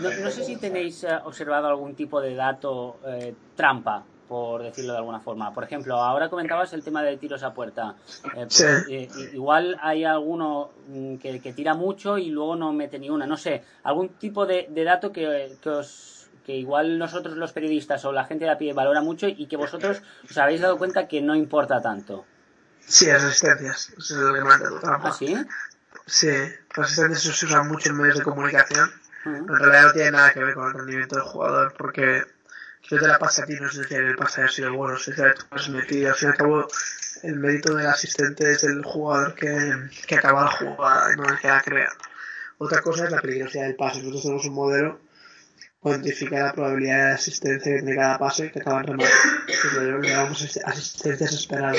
no, 0.02 0.10
no 0.22 0.32
sé 0.32 0.44
si 0.44 0.58
tenéis 0.58 1.04
eh, 1.04 1.18
observado 1.24 1.68
algún 1.68 1.96
tipo 1.96 2.22
de 2.22 2.36
dato 2.36 3.00
eh, 3.08 3.34
trampa, 3.56 4.04
por 4.27 4.63
decirlo 4.63 4.94
de 4.94 5.00
alguna 5.00 5.20
forma. 5.20 5.53
Por 5.53 5.63
ejemplo, 5.63 5.96
ahora 5.96 6.29
comentabas 6.29 6.74
el 6.74 6.84
tema 6.84 7.03
de 7.03 7.17
tiros 7.17 7.44
a 7.44 7.53
puerta. 7.53 7.96
Eh, 8.25 8.29
pues, 8.34 8.53
Sí. 8.53 8.63
eh, 8.89 9.10
igual 9.34 9.77
hay 9.82 10.03
alguno 10.05 10.72
mm, 10.88 11.15
que, 11.17 11.39
que 11.39 11.53
tira 11.53 11.74
mucho 11.74 12.17
y 12.17 12.29
luego 12.29 12.55
no 12.55 12.74
mete 12.74 12.98
ni 13.00 13.10
una. 13.10 13.25
No 13.27 13.38
sé, 13.38 13.63
algún 13.84 14.10
tipo 14.10 14.46
de, 14.46 14.67
de 14.70 14.84
dato 14.84 15.12
que, 15.12 15.58
que 15.62 15.70
os 15.70 16.12
que 16.46 16.55
igual 16.55 17.00
nosotros 17.00 17.38
los 17.38 17.51
periodistas 17.53 18.05
o 18.05 18.12
la 18.12 18.25
gente 18.25 18.46
de 18.46 18.51
a 18.51 18.58
pie 18.60 18.72
valora 18.72 19.01
mucho 19.01 19.27
y 19.27 19.48
que 19.48 19.58
vosotros 19.58 20.03
os 20.29 20.38
habéis 20.38 20.62
dado 20.62 20.77
cuenta 20.77 21.08
que 21.08 21.20
no 21.20 21.34
importa 21.36 21.82
tanto. 21.82 22.24
Sí, 22.82 23.08
las 23.08 23.24
asistencias. 23.24 23.89
Eso 23.98 24.13
es 24.13 24.22
lo 24.22 24.32
que 24.34 24.41
manda 24.41 24.70
tu 24.70 24.77
trampa. 24.79 25.10
¿Ah, 25.10 25.12
sí? 25.12 25.36
Sí, 26.05 26.27
las 26.77 26.86
asistencias 26.86 27.36
se 27.36 27.46
usan 27.48 27.67
mucho 27.67 27.89
en 27.89 27.98
medios 27.98 28.17
de 28.20 28.24
comunicación. 28.24 28.91
En 29.25 29.48
realidad 29.48 29.86
no 29.88 29.94
tiene 29.94 30.12
nada 30.12 30.34
que 30.34 30.44
ver 30.44 30.53
con 30.53 30.67
el 30.67 30.74
rendimiento 30.74 31.15
del 31.15 31.25
jugador, 31.25 31.74
porque 31.75 32.22
yo 32.89 33.00
te 33.00 33.08
la 33.08 33.18
pase 33.20 33.42
a 33.42 33.46
ti 33.46 33.54
no 33.60 33.68
es 33.68 33.80
que 33.88 33.96
el 33.96 34.15
pase 34.15 34.42
haya 34.42 34.51
sido 34.51 34.74
bueno, 34.74 34.98
si 34.98 35.12
que 35.12 35.22
tú 35.22 35.46
has 35.51 35.70
metido. 35.70 36.10
Al 36.10 36.15
fin 36.15 36.27
y 36.30 36.32
al 36.32 36.38
cabo, 36.38 36.68
el 37.24 37.36
mérito 37.36 37.74
del 37.75 37.88
asistente 37.88 38.51
es 38.51 38.63
el 38.63 38.84
jugador 38.84 39.34
que, 39.36 39.74
que 40.08 40.15
acaba 40.15 40.44
la 40.46 40.51
jugada 40.51 41.15
no 41.15 41.24
el 41.30 41.39
que 41.39 41.48
la 41.48 41.62
crea. 41.62 41.89
Otra 42.58 42.82
cosa 42.82 43.06
es 43.06 43.12
la 43.12 43.22
peligrosidad 43.22 43.63
del 43.65 43.75
pase. 43.75 44.00
Nosotros 44.00 44.22
tenemos 44.24 44.46
un 44.46 44.54
modelo 44.54 45.00
que 45.00 45.65
cuantifica 45.80 46.39
la 46.46 46.54
probabilidad 46.54 47.08
de 47.10 47.13
asistencia 47.13 47.82
de 47.82 47.96
cada 47.96 48.18
pase 48.18 48.51
que 48.51 48.60
acaba 48.60 48.80
en 48.82 48.88
remate. 48.88 49.12
Que 49.48 49.82
lo 49.82 50.01
llamamos 50.01 50.42
asist- 50.44 50.62
asistencias 50.65 51.34
esperadas. 51.34 51.77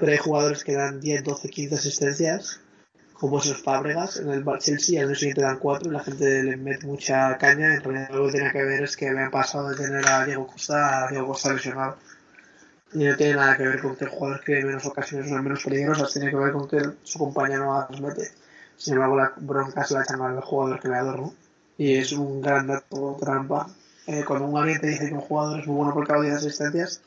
Pero 0.00 0.12
hay 0.12 0.18
jugadores 0.18 0.64
que 0.64 0.74
dan 0.74 1.00
10, 1.00 1.24
12, 1.24 1.48
15 1.48 1.74
asistencias 1.74 2.60
como 3.18 3.38
esos 3.38 3.62
Fábregas 3.62 4.18
en 4.18 4.30
el 4.30 4.44
Chelsea 4.58 5.00
al 5.00 5.08
año 5.08 5.14
siguiente 5.14 5.42
dan 5.42 5.58
cuatro 5.58 5.88
y 5.90 5.92
la 5.92 6.00
gente 6.00 6.42
le 6.42 6.56
mete 6.56 6.86
mucha 6.86 7.36
caña 7.38 7.74
en 7.74 7.82
realidad 7.82 8.10
lo 8.10 8.26
que 8.26 8.32
tiene 8.32 8.52
que 8.52 8.62
ver 8.62 8.82
es 8.82 8.96
que 8.96 9.08
han 9.08 9.30
pasado 9.30 9.70
de 9.70 9.76
tener 9.76 10.06
a 10.08 10.24
Diego 10.24 10.46
Costa 10.46 11.06
a 11.06 11.10
Diego 11.10 11.28
Costa 11.28 11.52
lesionado. 11.52 11.96
Y 12.92 13.04
no 13.04 13.16
tiene 13.16 13.34
nada 13.34 13.56
que 13.56 13.64
ver 13.64 13.80
con 13.80 13.96
que 13.96 14.04
el 14.04 14.10
jugador 14.10 14.42
cree 14.44 14.64
menos 14.64 14.86
ocasiones 14.86 15.30
o 15.32 15.42
menos 15.42 15.64
peligrosas 15.64 16.12
tiene 16.12 16.30
que 16.30 16.36
ver 16.36 16.52
con 16.52 16.68
que 16.68 16.80
su 17.02 17.18
compañero 17.18 17.86
las 17.90 18.00
mete. 18.00 18.30
Sin 18.76 18.94
embargo 18.94 19.16
la 19.16 19.32
bronca 19.36 19.84
se 19.84 19.94
la 19.94 20.02
echan 20.02 20.20
al 20.20 20.40
jugador 20.40 20.80
creador 20.80 21.20
¿no? 21.20 21.34
y 21.78 21.94
es 21.94 22.12
un 22.12 22.40
gran 22.42 22.66
dato 22.66 23.16
trampa. 23.20 23.66
Eh, 24.06 24.24
cuando 24.24 24.46
un 24.46 24.78
te 24.78 24.86
dice 24.86 25.08
que 25.08 25.14
un 25.14 25.20
jugador 25.20 25.60
es 25.60 25.66
muy 25.66 25.76
bueno 25.76 25.94
porque 25.94 26.12
ha 26.12 26.20
10 26.20 26.34
asistencias 26.34 27.00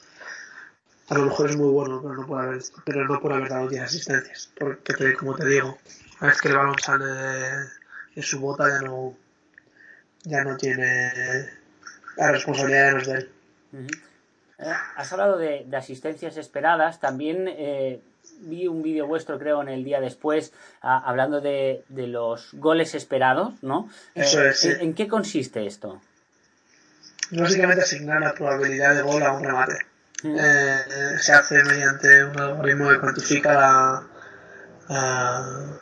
a 1.10 1.14
lo 1.16 1.26
mejor 1.26 1.50
es 1.50 1.58
muy 1.58 1.70
bueno, 1.72 2.02
pero 2.02 2.14
no 2.14 2.26
por 2.28 2.42
haber, 2.42 2.62
pero 2.86 3.06
no 3.06 3.20
por 3.20 3.34
haber 3.34 3.50
dado 3.50 3.68
10 3.68 3.84
asistencias. 3.84 4.52
Porque, 4.58 4.94
te- 4.94 5.14
como 5.16 5.36
te 5.36 5.46
digo, 5.48 5.78
una 6.22 6.30
vez 6.30 6.42
que 6.42 6.48
el 6.50 6.56
balón 6.56 6.78
sale 6.80 7.06
de, 7.06 7.50
de 8.16 8.22
su 8.22 8.40
bota, 8.40 8.68
ya 8.70 8.82
no, 8.88 9.16
ya 10.24 10.44
no 10.44 10.56
tiene. 10.58 11.12
La 12.18 12.32
responsabilidad 12.32 12.92
no 12.92 12.98
es 13.00 13.08
de 13.08 13.14
él. 13.14 13.32
Eh, 14.60 14.74
has 14.98 15.12
hablado 15.14 15.38
de, 15.38 15.64
de 15.68 15.78
asistencias 15.78 16.36
esperadas. 16.38 17.00
También 17.00 17.46
eh, 17.48 18.02
vi 18.42 18.68
un 18.68 18.84
vídeo 18.84 19.08
vuestro, 19.08 19.40
creo, 19.40 19.62
en 19.62 19.70
el 19.70 19.84
día 19.84 20.02
después, 20.02 20.52
ah, 20.82 21.02
hablando 21.06 21.40
de, 21.42 21.84
de 21.88 22.08
los 22.08 22.50
goles 22.54 22.94
esperados, 22.94 23.54
¿no? 23.64 23.90
Eso 24.16 24.42
Eh, 24.44 24.50
es, 24.50 24.60
sí. 24.60 24.68
¿en, 24.70 24.82
en 24.82 24.94
qué 24.94 25.08
consiste 25.08 25.66
esto? 25.66 26.02
Básicamente 27.32 27.84
asignar 27.84 28.22
la 28.22 28.34
probabilidad 28.34 28.96
de 28.96 29.02
gol 29.02 29.24
a 29.24 29.32
un 29.34 29.44
remate. 29.44 29.78
Eh, 30.24 31.18
se 31.20 31.34
hace 31.34 31.64
mediante 31.64 32.26
un 32.26 32.40
algoritmo 32.40 32.90
que 32.90 33.00
cuantifica 33.00 33.54
la. 33.54 34.04
la- 34.90 35.82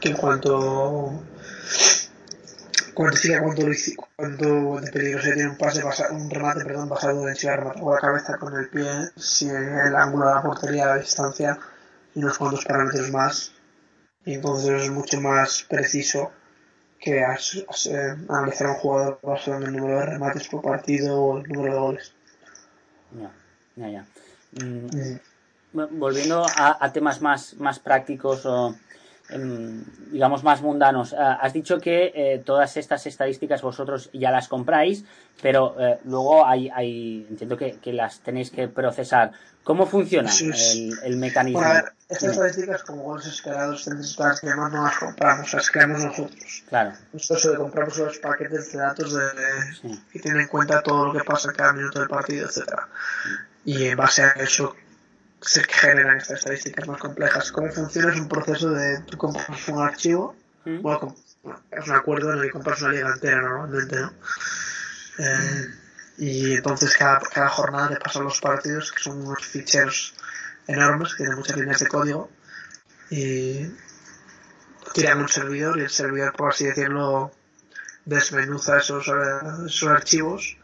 que 0.00 0.08
en 0.10 0.16
cuanto. 0.16 1.22
cuantifica 2.94 3.42
cuánto, 3.42 3.62
cuánto 4.16 4.80
de 4.80 4.92
peligrosidad 4.92 5.34
tiene 5.34 5.50
un 5.50 5.58
pase 5.58 5.82
un 6.10 6.30
remate 6.30 6.64
perdón, 6.64 6.88
basado 6.88 7.28
en 7.28 7.34
si 7.36 7.48
ha 7.48 7.56
la 7.56 7.98
cabeza 8.00 8.38
con 8.38 8.54
el 8.56 8.68
pie, 8.68 8.86
si 9.16 9.48
el 9.48 9.94
ángulo 9.96 10.28
de 10.28 10.34
la 10.34 10.42
portería, 10.42 10.86
la 10.86 10.96
distancia 10.98 11.58
y 12.14 12.20
unos 12.20 12.38
cuantos 12.38 12.64
parámetros 12.64 13.10
más. 13.10 13.52
Y 14.24 14.34
entonces 14.34 14.82
es 14.84 14.90
mucho 14.90 15.20
más 15.20 15.64
preciso 15.68 16.32
que 17.00 17.22
as- 17.24 17.62
as- 17.68 17.86
eh, 17.86 18.16
analizar 18.28 18.68
a 18.68 18.70
un 18.70 18.76
jugador 18.76 19.18
basado 19.22 19.58
en 19.58 19.64
el 19.64 19.72
número 19.76 19.98
de 20.00 20.06
remates 20.06 20.48
por 20.48 20.62
partido 20.62 21.20
o 21.20 21.38
el 21.38 21.42
número 21.48 21.74
de 21.74 21.80
goles. 21.80 22.14
Ya, 23.14 23.30
ya, 23.76 23.88
ya. 23.88 24.04
Mm. 24.52 25.18
Bueno, 25.72 25.90
volviendo 25.92 26.44
a, 26.44 26.76
a 26.84 26.92
temas 26.92 27.20
más, 27.20 27.54
más 27.54 27.78
prácticos 27.78 28.46
o 28.46 28.76
digamos 30.10 30.44
más 30.44 30.60
mundanos, 30.60 31.14
ah, 31.14 31.38
has 31.40 31.52
dicho 31.52 31.80
que 31.80 32.12
eh, 32.14 32.42
todas 32.44 32.76
estas 32.76 33.06
estadísticas 33.06 33.62
vosotros 33.62 34.10
ya 34.12 34.30
las 34.30 34.48
compráis, 34.48 35.04
pero 35.40 35.74
eh, 35.80 35.98
luego 36.04 36.46
hay, 36.46 36.68
hay 36.68 37.26
entiendo 37.28 37.56
que, 37.56 37.78
que 37.78 37.92
las 37.92 38.20
tenéis 38.20 38.50
que 38.50 38.68
procesar. 38.68 39.32
¿Cómo 39.62 39.86
funciona 39.86 40.28
Sí, 40.30 40.52
sí. 40.52 40.90
el, 41.02 41.12
el 41.12 41.16
mecanismo? 41.16 41.60
Bueno, 41.60 41.72
a 41.72 41.82
ver, 41.82 41.92
estas 42.08 42.32
estadísticas 42.32 42.82
como 42.82 43.02
goles 43.02 43.26
esperados, 43.26 43.86
las 44.18 44.40
que 44.40 44.48
no, 44.48 44.68
no 44.68 44.84
las 44.84 44.98
compramos, 44.98 45.54
las 45.54 45.70
creamos 45.70 46.04
nosotros. 46.04 46.64
Claro, 46.68 46.92
Nosotros 47.14 47.56
compramos 47.56 47.96
los 47.96 48.18
paquetes 48.18 48.72
de 48.72 48.78
datos 48.78 49.14
de, 49.14 49.22
sí. 49.80 50.02
que 50.12 50.20
tienen 50.20 50.42
en 50.42 50.48
cuenta 50.48 50.82
todo 50.82 51.06
lo 51.06 51.12
que 51.14 51.24
pasa 51.24 51.50
cada 51.54 51.72
minuto 51.72 51.98
del 51.98 52.08
partido, 52.08 52.46
etcétera 52.46 52.88
Y 53.64 53.86
en 53.86 53.96
base 53.96 54.22
a 54.22 54.30
eso 54.32 54.76
se 55.46 55.62
generan 55.64 56.16
estas 56.16 56.38
estadísticas 56.38 56.88
más 56.88 57.00
complejas. 57.00 57.52
¿Cómo 57.52 57.70
funciona? 57.70 58.12
Es 58.12 58.20
un 58.20 58.28
proceso 58.28 58.70
de 58.70 59.00
tú 59.00 59.18
compras 59.18 59.68
un 59.68 59.82
archivo, 59.82 60.34
¿Mm? 60.64 60.80
bueno, 60.80 61.14
es 61.70 61.86
un 61.86 61.94
acuerdo 61.94 62.32
en 62.32 62.38
el 62.38 62.44
que 62.44 62.50
compras 62.50 62.80
una 62.82 62.92
liga 62.92 63.12
entera 63.12 63.42
normalmente, 63.42 64.00
¿no? 64.00 64.12
Eh, 65.18 65.74
y 66.16 66.54
entonces 66.54 66.96
cada, 66.96 67.20
cada 67.20 67.48
jornada 67.48 67.88
te 67.90 67.96
pasan 67.96 68.24
los 68.24 68.40
partidos, 68.40 68.92
que 68.92 69.02
son 69.02 69.26
unos 69.26 69.44
ficheros 69.44 70.14
enormes, 70.66 71.12
que 71.12 71.18
tienen 71.18 71.36
muchas 71.36 71.56
líneas 71.56 71.80
de 71.80 71.88
código, 71.88 72.30
y 73.10 73.70
tiran 74.94 75.20
un 75.20 75.28
servidor 75.28 75.78
y 75.78 75.82
el 75.82 75.90
servidor, 75.90 76.32
por 76.34 76.50
así 76.50 76.64
decirlo, 76.64 77.32
desmenuza 78.04 78.78
esos, 78.78 79.08
eh, 79.08 79.66
esos 79.66 79.88
archivos 79.88 80.56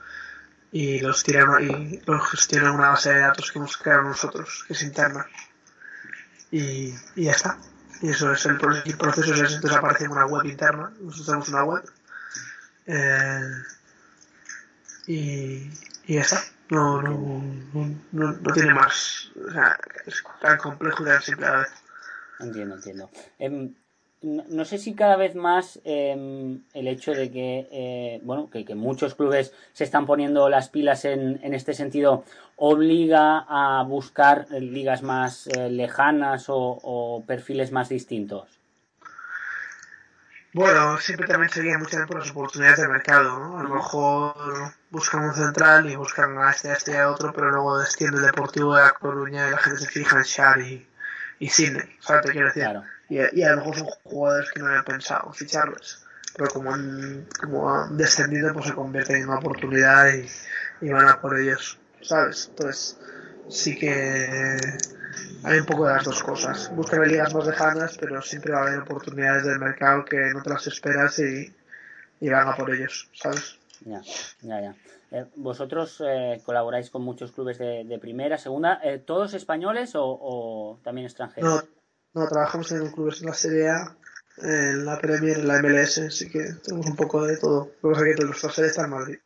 y 0.72 1.00
los 1.00 1.22
tira 1.24 1.60
y 1.60 2.00
los 2.06 2.30
gestiona 2.30 2.72
una 2.72 2.90
base 2.90 3.12
de 3.12 3.20
datos 3.20 3.50
que 3.50 3.58
hemos 3.58 3.76
creado 3.76 4.02
nosotros, 4.02 4.64
que 4.66 4.74
es 4.74 4.82
interna. 4.82 5.26
Y, 6.50 6.94
y 7.16 7.24
ya 7.24 7.32
está. 7.32 7.58
Y 8.02 8.10
eso 8.10 8.32
es 8.32 8.46
el, 8.46 8.58
el 8.84 8.96
proceso, 8.96 9.34
es, 9.34 9.54
entonces 9.54 9.76
aparece 9.78 10.04
en 10.04 10.12
una 10.12 10.26
web 10.26 10.46
interna, 10.46 10.92
nosotros 11.00 11.26
tenemos 11.26 11.48
una 11.48 11.64
web. 11.64 11.84
Eh, 12.86 13.52
y, 15.06 15.70
y 16.06 16.14
ya 16.14 16.20
está. 16.20 16.42
No, 16.70 17.02
no, 17.02 17.42
no, 17.72 17.98
no, 18.12 18.52
tiene 18.52 18.72
más. 18.72 19.32
O 19.48 19.50
sea, 19.50 19.76
es 20.06 20.22
tan 20.40 20.56
complejo 20.58 21.02
y 21.02 21.06
tan 21.06 21.20
simple 21.20 21.46
a 21.46 21.50
la 21.50 21.58
vez. 21.58 21.70
Entiendo, 22.38 22.76
entiendo. 22.76 23.10
Em, 23.38 23.74
no, 24.22 24.64
sé 24.66 24.76
si 24.76 24.94
cada 24.94 25.16
vez 25.16 25.34
más 25.34 25.80
em, 25.84 26.62
el 26.74 26.88
hecho 26.88 27.12
de 27.12 27.30
que, 27.30 27.68
eh, 27.72 28.20
bueno, 28.22 28.50
que, 28.50 28.74
muchos 28.74 29.14
clubes 29.14 29.54
se 29.72 29.84
están 29.84 30.04
poniendo 30.04 30.50
las 30.50 30.68
pilas 30.68 31.06
en, 31.06 31.40
en 31.42 31.54
este 31.54 31.72
sentido 31.72 32.24
obliga 32.56 33.46
a 33.48 33.82
buscar 33.84 34.46
ligas 34.50 35.02
más 35.02 35.46
eh, 35.46 35.70
lejanas 35.70 36.46
o, 36.48 37.24
perfiles 37.26 37.72
más 37.72 37.88
distintos. 37.88 38.60
Bueno, 40.52 40.98
siempre 40.98 41.26
también 41.26 41.50
sería 41.50 41.78
muchas 41.78 42.06
por 42.06 42.18
las 42.18 42.30
oportunidades 42.30 42.80
de 42.80 42.88
mercado, 42.88 43.38
¿no? 43.38 43.58
A 43.58 43.62
lo 43.62 43.68
mejor 43.68 44.34
buscan 44.90 45.24
un 45.24 45.34
central 45.34 45.88
y 45.88 45.96
buscan 45.96 46.36
a 46.38 46.50
este, 46.50 46.70
a 46.70 46.74
este 46.74 46.92
y 46.92 46.96
a 46.96 47.10
otro, 47.10 47.32
pero 47.32 47.50
luego 47.50 47.78
desciende 47.78 48.18
el 48.18 48.26
Deportivo 48.26 48.74
de 48.74 48.82
La 48.82 48.90
Coruña 48.90 49.48
y 49.48 49.52
la 49.52 49.58
gente 49.58 49.78
se 49.78 49.88
fija 49.88 50.16
en 50.16 50.24
Shar 50.24 50.60
y, 50.60 50.86
y 51.38 51.48
¿sabes? 51.48 51.86
Te 52.00 52.32
quiero 52.32 52.48
decir. 52.48 52.64
Claro 52.64 52.82
y, 53.10 53.42
a 53.42 53.50
lo 53.50 53.56
mejor 53.56 53.76
son 53.76 53.86
jugadores 54.04 54.50
que 54.52 54.60
no 54.60 54.68
habían 54.68 54.84
pensado 54.84 55.32
ficharles, 55.32 55.98
pero 56.36 56.48
como 56.50 56.72
han, 56.72 57.26
como 57.40 57.68
han 57.68 57.96
descendido, 57.96 58.52
pues 58.52 58.66
se 58.66 58.74
convierten 58.74 59.16
en 59.16 59.28
una 59.28 59.38
oportunidad 59.38 60.06
y, 60.80 60.88
van 60.88 61.08
a 61.08 61.20
por 61.20 61.38
ellos, 61.38 61.78
¿sabes? 62.00 62.46
Entonces, 62.50 62.98
sí 63.48 63.76
que 63.76 64.60
hay 65.42 65.58
un 65.58 65.66
poco 65.66 65.86
de 65.86 65.94
las 65.94 66.04
dos 66.04 66.22
cosas. 66.22 66.70
Buscan 66.74 67.06
ligas 67.06 67.34
más 67.34 67.46
lejanas, 67.46 67.98
pero 67.98 68.22
siempre 68.22 68.52
va 68.52 68.60
a 68.60 68.66
haber 68.68 68.78
oportunidades 68.78 69.44
del 69.44 69.58
mercado 69.58 70.04
que 70.04 70.16
no 70.32 70.42
te 70.42 70.50
las 70.50 70.66
esperas 70.68 71.18
y, 71.18 71.52
y 72.20 72.28
van 72.30 72.48
a 72.48 72.56
por 72.56 72.72
ellos, 72.72 73.10
¿sabes? 73.12 73.58
Ya, 73.84 74.00
ya, 74.42 74.60
ya. 74.60 74.74
Eh, 75.10 75.26
¿Vosotros 75.34 76.00
eh, 76.06 76.40
colaboráis 76.44 76.90
con 76.90 77.02
muchos 77.02 77.32
clubes 77.32 77.58
de, 77.58 77.98
primera, 78.00 78.38
segunda, 78.38 78.80
eh, 78.84 78.98
todos 78.98 79.34
españoles 79.34 79.96
o, 79.96 80.04
o, 80.04 80.78
también 80.84 81.06
extranjeros? 81.06 81.64
No, 81.64 81.79
trabajamos 82.12 82.72
en 82.72 82.90
clubes 82.90 83.20
en 83.20 83.26
la 83.28 83.34
Serie 83.34 83.68
A, 83.68 83.96
en 84.42 84.84
la 84.84 84.98
Premier, 84.98 85.38
en 85.38 85.48
la 85.48 85.62
MLS, 85.62 85.98
así 85.98 86.28
que 86.28 86.54
tenemos 86.64 86.86
un 86.86 86.96
poco 86.96 87.24
de 87.24 87.36
todo. 87.36 87.70
Lo 87.82 87.90
que 87.90 87.94
pasa 87.94 88.08
es 88.08 88.16
que 88.16 88.24
nuestra 88.24 88.50
sede 88.50 88.66
está 88.66 88.84
en 88.84 88.90
Madrid. 88.90 89.18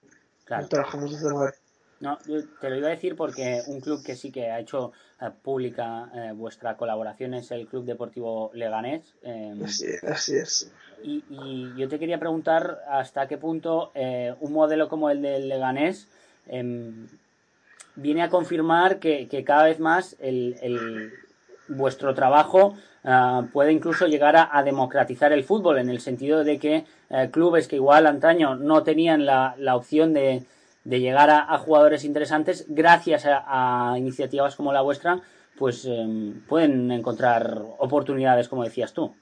Claro. 0.44 0.68
Trabajamos 0.68 1.12
desde 1.12 1.32
Madrid. 1.32 1.58
No, 2.00 2.18
te 2.60 2.68
lo 2.68 2.76
iba 2.76 2.88
a 2.88 2.90
decir 2.90 3.16
porque 3.16 3.62
un 3.66 3.80
club 3.80 4.04
que 4.04 4.16
sí 4.16 4.30
que 4.30 4.50
ha 4.50 4.60
hecho 4.60 4.92
eh, 5.20 5.30
pública 5.42 6.10
eh, 6.14 6.32
vuestra 6.34 6.76
colaboración 6.76 7.34
es 7.34 7.50
el 7.50 7.66
Club 7.66 7.84
Deportivo 7.84 8.50
Leganés. 8.52 9.14
Em, 9.22 9.62
así, 9.64 9.86
es, 9.86 10.04
así 10.04 10.36
es. 10.36 10.72
Y, 11.02 11.24
y, 11.30 11.72
yo 11.76 11.88
te 11.88 11.98
quería 11.98 12.18
preguntar 12.18 12.80
hasta 12.90 13.26
qué 13.28 13.38
punto 13.38 13.90
eh, 13.94 14.34
un 14.40 14.52
modelo 14.52 14.88
como 14.88 15.08
el 15.08 15.22
del 15.22 15.48
Leganés 15.48 16.08
em, 16.46 17.06
viene 17.94 18.22
a 18.22 18.28
confirmar 18.28 18.98
que, 18.98 19.28
que, 19.28 19.44
cada 19.44 19.64
vez 19.64 19.80
más 19.80 20.16
el, 20.18 20.56
el, 20.60 21.12
vuestro 21.68 22.14
trabajo 22.14 22.76
ah, 23.04 23.46
puede 23.52 23.72
incluso 23.72 24.06
llegar 24.06 24.36
a, 24.36 24.62
democratizar 24.62 25.32
el 25.32 25.44
fútbol, 25.44 25.78
en 25.78 25.88
el 25.88 26.00
sentido 26.00 26.44
de 26.44 26.58
que 26.58 26.84
eh, 27.10 27.30
clubes 27.32 27.68
que 27.68 27.76
igual 27.76 28.06
antaño 28.06 28.56
no 28.56 28.82
tenían 28.82 29.24
la, 29.26 29.54
la 29.58 29.76
opción 29.76 30.12
de, 30.12 30.44
de 30.84 31.00
llegar 31.00 31.30
a, 31.30 31.58
jugadores 31.58 32.04
interesantes, 32.04 32.66
gracias 32.68 33.24
a, 33.26 33.94
iniciativas 33.96 34.54
como 34.54 34.72
la 34.72 34.82
vuestra, 34.82 35.20
pues 35.58 35.84
em, 35.86 36.40
pueden 36.46 36.90
encontrar 36.90 37.58
oportunidades, 37.78 38.48
como 38.48 38.64
decías 38.64 38.92
tú. 38.92 39.14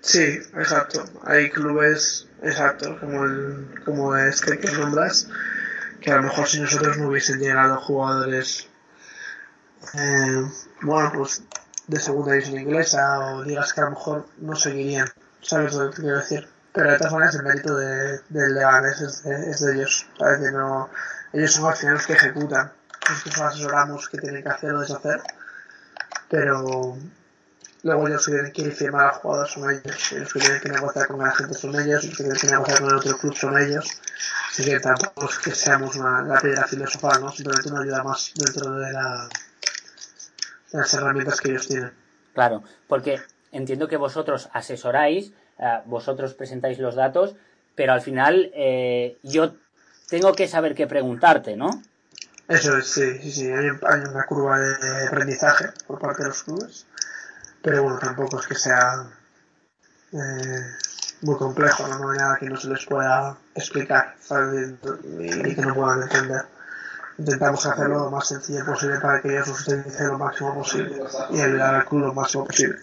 Sí, 0.00 0.38
exacto. 0.56 1.04
Hay 1.24 1.50
clubes, 1.50 2.28
exacto, 2.42 2.98
como, 2.98 3.24
el, 3.24 3.68
como 3.84 4.16
este 4.16 4.58
que 4.58 4.70
nombras, 4.72 5.28
que 6.00 6.10
a 6.10 6.16
lo 6.16 6.22
mejor 6.22 6.48
si 6.48 6.60
nosotros 6.60 6.98
no 6.98 7.08
hubiesen 7.08 7.38
llegado 7.38 7.76
jugadores 7.76 8.68
eh, 9.94 10.50
bueno, 10.82 11.12
pues 11.14 11.42
de 11.86 12.00
segunda 12.00 12.32
división 12.32 12.60
inglesa 12.60 13.18
o 13.20 13.42
digas 13.42 13.72
que 13.72 13.80
a 13.80 13.84
lo 13.84 13.90
mejor 13.90 14.26
no 14.38 14.56
seguirían, 14.56 15.08
¿sabes 15.40 15.74
lo 15.74 15.90
que 15.90 16.02
quiero 16.02 16.18
decir? 16.18 16.48
Pero 16.72 16.90
de 16.90 16.98
todas 16.98 17.12
maneras 17.12 17.34
el 17.34 17.42
mérito 17.42 17.76
de, 17.76 18.20
del 18.30 18.54
Leganés 18.54 19.00
es 19.00 19.22
de, 19.24 19.50
es 19.50 19.60
de 19.60 19.74
ellos, 19.74 20.06
¿sabes? 20.18 20.40
De 20.40 20.52
no, 20.52 20.88
ellos 21.32 21.52
son 21.52 21.74
los 21.92 22.06
que 22.06 22.12
ejecutan, 22.14 22.72
nosotros 23.08 23.40
asesoramos 23.40 24.08
qué 24.08 24.18
tienen 24.18 24.42
que 24.42 24.48
hacer 24.48 24.72
o 24.72 24.80
deshacer, 24.80 25.20
pero 26.30 26.96
luego 27.82 28.08
ellos 28.08 28.26
que 28.26 28.52
quieren 28.52 28.72
firmar 28.72 29.08
a 29.08 29.14
jugadores 29.14 29.52
son 29.52 29.70
ellos, 29.70 30.12
ellos 30.12 30.32
que 30.32 30.40
tienen 30.40 30.60
que 30.60 30.68
negociar 30.70 31.08
con 31.08 31.18
la 31.18 31.32
gente 31.32 31.54
son 31.54 31.78
ellos, 31.78 32.04
los 32.04 32.16
que 32.16 32.24
tienen 32.24 32.40
que 32.40 32.46
negociar 32.46 32.80
con 32.80 32.88
el 32.88 32.96
otro 32.96 33.18
club 33.18 33.34
son 33.36 33.58
ellos, 33.58 33.86
así 34.50 34.64
que 34.64 34.80
tampoco 34.80 35.28
es 35.28 35.38
que 35.40 35.54
seamos 35.54 35.96
una, 35.96 36.22
la 36.22 36.40
piedra 36.40 36.66
filosofal, 36.66 37.20
¿no? 37.20 37.32
simplemente 37.32 37.70
una 37.70 37.82
ayuda 37.82 38.02
más 38.02 38.32
dentro 38.34 38.70
de 38.76 38.92
la 38.92 39.28
las 40.72 40.92
herramientas 40.94 41.40
que 41.40 41.50
ellos 41.50 41.68
tienen. 41.68 41.92
Claro, 42.34 42.62
porque 42.88 43.20
entiendo 43.52 43.88
que 43.88 43.96
vosotros 43.96 44.48
asesoráis, 44.52 45.32
eh, 45.58 45.80
vosotros 45.86 46.34
presentáis 46.34 46.78
los 46.78 46.94
datos, 46.94 47.36
pero 47.74 47.92
al 47.92 48.00
final 48.00 48.50
eh, 48.54 49.18
yo 49.22 49.54
tengo 50.08 50.32
que 50.32 50.48
saber 50.48 50.74
qué 50.74 50.86
preguntarte, 50.86 51.56
¿no? 51.56 51.82
Eso 52.48 52.76
es, 52.76 52.86
sí, 52.86 53.18
sí, 53.22 53.30
sí. 53.32 53.50
Hay, 53.50 54.00
una 54.00 54.26
curva 54.26 54.58
de 54.58 55.06
aprendizaje 55.06 55.66
por 55.86 55.98
parte 55.98 56.22
de 56.22 56.28
los 56.28 56.42
clubes, 56.42 56.86
pero 57.62 57.82
bueno, 57.84 57.98
tampoco 57.98 58.40
es 58.40 58.46
que 58.46 58.54
sea 58.54 59.06
eh, 60.12 60.66
muy 61.22 61.36
complejo, 61.36 61.86
¿no? 61.86 62.10
hay 62.10 62.18
nada 62.18 62.36
que 62.38 62.50
no 62.50 62.56
se 62.56 62.68
les 62.68 62.84
pueda 62.84 63.38
explicar 63.54 64.16
ni 65.04 65.54
que 65.54 65.62
no 65.62 65.74
puedan 65.74 66.02
entender 66.02 66.42
intentamos 67.18 67.64
hacerlo 67.66 68.04
lo 68.04 68.10
más 68.10 68.28
sencillo 68.28 68.64
posible 68.64 68.98
para 69.00 69.20
que 69.20 69.28
ellos 69.28 69.48
los 69.48 69.68
utilicen 69.68 70.08
lo 70.08 70.18
máximo 70.18 70.54
posible 70.54 71.02
y 71.30 71.40
ayudar 71.40 71.74
al 71.74 71.84
club 71.84 72.02
lo 72.02 72.14
máximo 72.14 72.44
posible. 72.44 72.78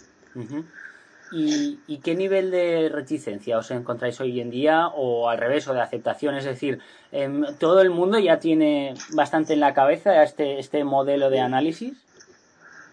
¿Y, 1.31 1.99
qué 2.03 2.15
nivel 2.15 2.49
de 2.49 2.89
reticencia 2.91 3.57
os 3.57 3.69
encontráis 3.69 4.19
hoy 4.19 4.41
en 4.41 4.49
día 4.49 4.87
o 4.87 5.29
al 5.29 5.37
revés 5.37 5.67
o 5.67 5.73
de 5.73 5.81
aceptación? 5.81 6.35
Es 6.35 6.45
decir, 6.45 6.79
em, 7.11 7.45
¿todo 7.57 7.81
el 7.81 7.91
mundo 7.91 8.17
ya 8.17 8.39
tiene 8.39 8.95
bastante 9.13 9.53
en 9.53 9.59
la 9.59 9.73
cabeza 9.73 10.23
este, 10.23 10.59
este 10.59 10.83
modelo 10.83 11.29
de 11.29 11.39
análisis? 11.39 11.97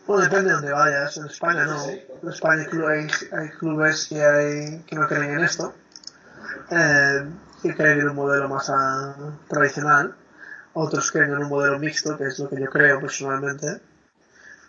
Bueno, 0.07 0.23
depende 0.23 0.51
de 0.51 0.55
dónde 0.55 0.73
vayas. 0.73 1.17
En 1.17 1.27
España 1.27 1.65
no. 1.65 1.83
En 1.89 2.29
España 2.29 2.67
hay, 2.89 3.07
hay 3.39 3.49
clubes 3.59 4.07
que, 4.07 4.23
hay, 4.23 4.83
que 4.87 4.97
no 4.97 5.09
creen 5.09 5.39
en 5.39 5.45
esto, 5.45 5.73
eh, 6.71 7.25
que 7.63 7.75
creen 7.75 8.01
en 8.01 8.11
un 8.11 8.17
modelo 8.17 8.49
más 8.49 8.71
ah, 8.71 9.15
tradicional 9.49 10.15
otros 10.79 11.11
creen 11.11 11.33
en 11.33 11.39
un 11.39 11.49
modelo 11.49 11.79
mixto, 11.79 12.19
que 12.19 12.27
es 12.27 12.39
lo 12.39 12.51
que 12.51 12.61
yo 12.61 12.69
creo 12.69 13.01
personalmente, 13.01 13.81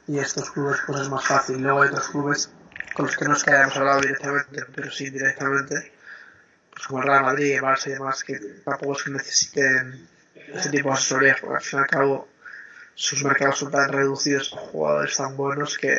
y 0.08 0.18
estos 0.20 0.50
clubes 0.52 0.78
pues 0.88 1.02
es 1.02 1.10
más 1.10 1.26
fácil. 1.26 1.62
Luego 1.62 1.82
hay 1.82 1.90
otros 1.90 2.08
clubes 2.08 2.50
con 2.94 3.08
los 3.08 3.18
que 3.18 3.26
no 3.26 3.34
es 3.34 3.44
que 3.44 3.52
hayamos 3.52 3.76
hablado 3.76 4.02
directamente, 4.02 4.64
pero 4.74 4.90
sí 4.90 5.10
directamente, 5.10 5.92
pues 6.72 6.88
como 6.88 7.02
Real 7.02 7.24
Madrid, 7.24 7.56
el 7.56 7.62
Barça 7.62 7.88
y 7.88 7.92
demás, 7.92 8.24
que 8.24 8.40
tampoco 8.64 8.94
es 8.94 9.04
que 9.04 9.12
necesiten 9.12 10.08
ese 10.54 10.70
tipo 10.70 10.88
de 10.88 10.96
asesorías, 10.96 11.42
porque 11.42 11.56
al 11.56 11.62
fin 11.62 11.80
y 11.80 11.82
al 11.82 11.88
cabo 11.88 12.30
sus 12.96 13.24
mercados 13.26 13.60
son 13.60 13.72
tan 13.72 13.90
reducidos 13.90 14.50
jugadores 14.50 15.18
tan 15.18 15.36
buenos 15.36 15.78
que, 15.78 15.94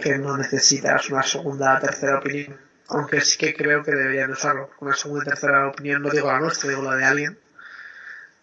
que 0.00 0.16
no 0.16 0.38
necesitas 0.38 1.10
una 1.10 1.22
segunda 1.22 1.76
o 1.76 1.80
tercera 1.80 2.18
opinión. 2.18 2.56
Aunque 2.88 3.20
sí 3.20 3.36
que 3.36 3.54
creo 3.54 3.82
que 3.82 3.90
deberían 3.90 4.30
usarlo. 4.30 4.70
Una 4.80 4.94
segunda 4.94 5.24
y 5.24 5.28
tercera 5.28 5.68
opinión, 5.68 6.02
no 6.02 6.08
digo 6.08 6.28
la 6.28 6.40
nuestra, 6.40 6.70
digo 6.70 6.82
la 6.82 6.96
de 6.96 7.04
alguien 7.04 7.38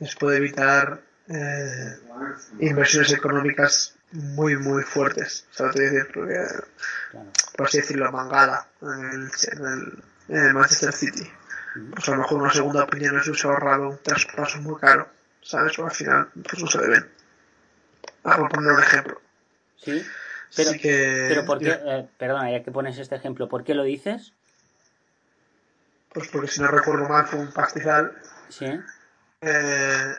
les 0.03 0.15
puede 0.15 0.37
evitar 0.37 1.01
eh, 1.27 1.97
inversiones 2.59 3.11
económicas 3.13 3.95
muy 4.11 4.57
muy 4.57 4.83
fuertes 4.83 5.47
¿sabes 5.51 5.75
decir? 5.75 6.07
porque 6.13 6.39
por 7.55 7.67
así 7.67 7.77
decirlo 7.77 8.11
mangada 8.11 8.67
en 8.81 9.29
el, 10.27 10.53
Manchester 10.53 10.93
City 10.93 11.29
pues 11.93 12.07
a 12.09 12.11
lo 12.11 12.17
mejor 12.17 12.41
una 12.41 12.53
segunda 12.53 12.83
opinión 12.83 13.17
es 13.17 13.39
se 13.39 13.47
ahorrado 13.47 13.89
un 13.89 13.97
traspaso 13.97 14.61
muy 14.61 14.79
caro 14.79 15.07
¿sabes? 15.41 15.77
o 15.79 15.85
al 15.85 15.91
final 15.91 16.29
pues 16.33 16.61
no 16.61 16.67
se 16.67 16.79
deben 16.79 17.09
vamos 18.23 18.45
a 18.45 18.49
poner 18.49 18.71
un 18.71 18.79
ejemplo 18.79 19.21
sí 19.77 20.05
pero, 20.55 20.71
pero 20.83 21.45
¿por 21.45 21.57
qué, 21.57 21.71
eh, 21.71 22.07
perdona, 22.19 22.51
ya 22.51 22.61
que 22.61 22.71
pones 22.71 22.99
este 22.99 23.15
ejemplo, 23.15 23.49
¿por 23.49 23.63
qué 23.63 23.73
lo 23.73 23.81
dices? 23.81 24.33
pues 26.13 26.27
porque 26.29 26.47
si 26.47 26.61
no 26.61 26.67
recuerdo 26.67 27.09
mal 27.09 27.25
fue 27.25 27.39
un 27.39 27.51
pastizal. 27.51 28.13
Sí. 28.49 28.67
Eh, 29.45 30.15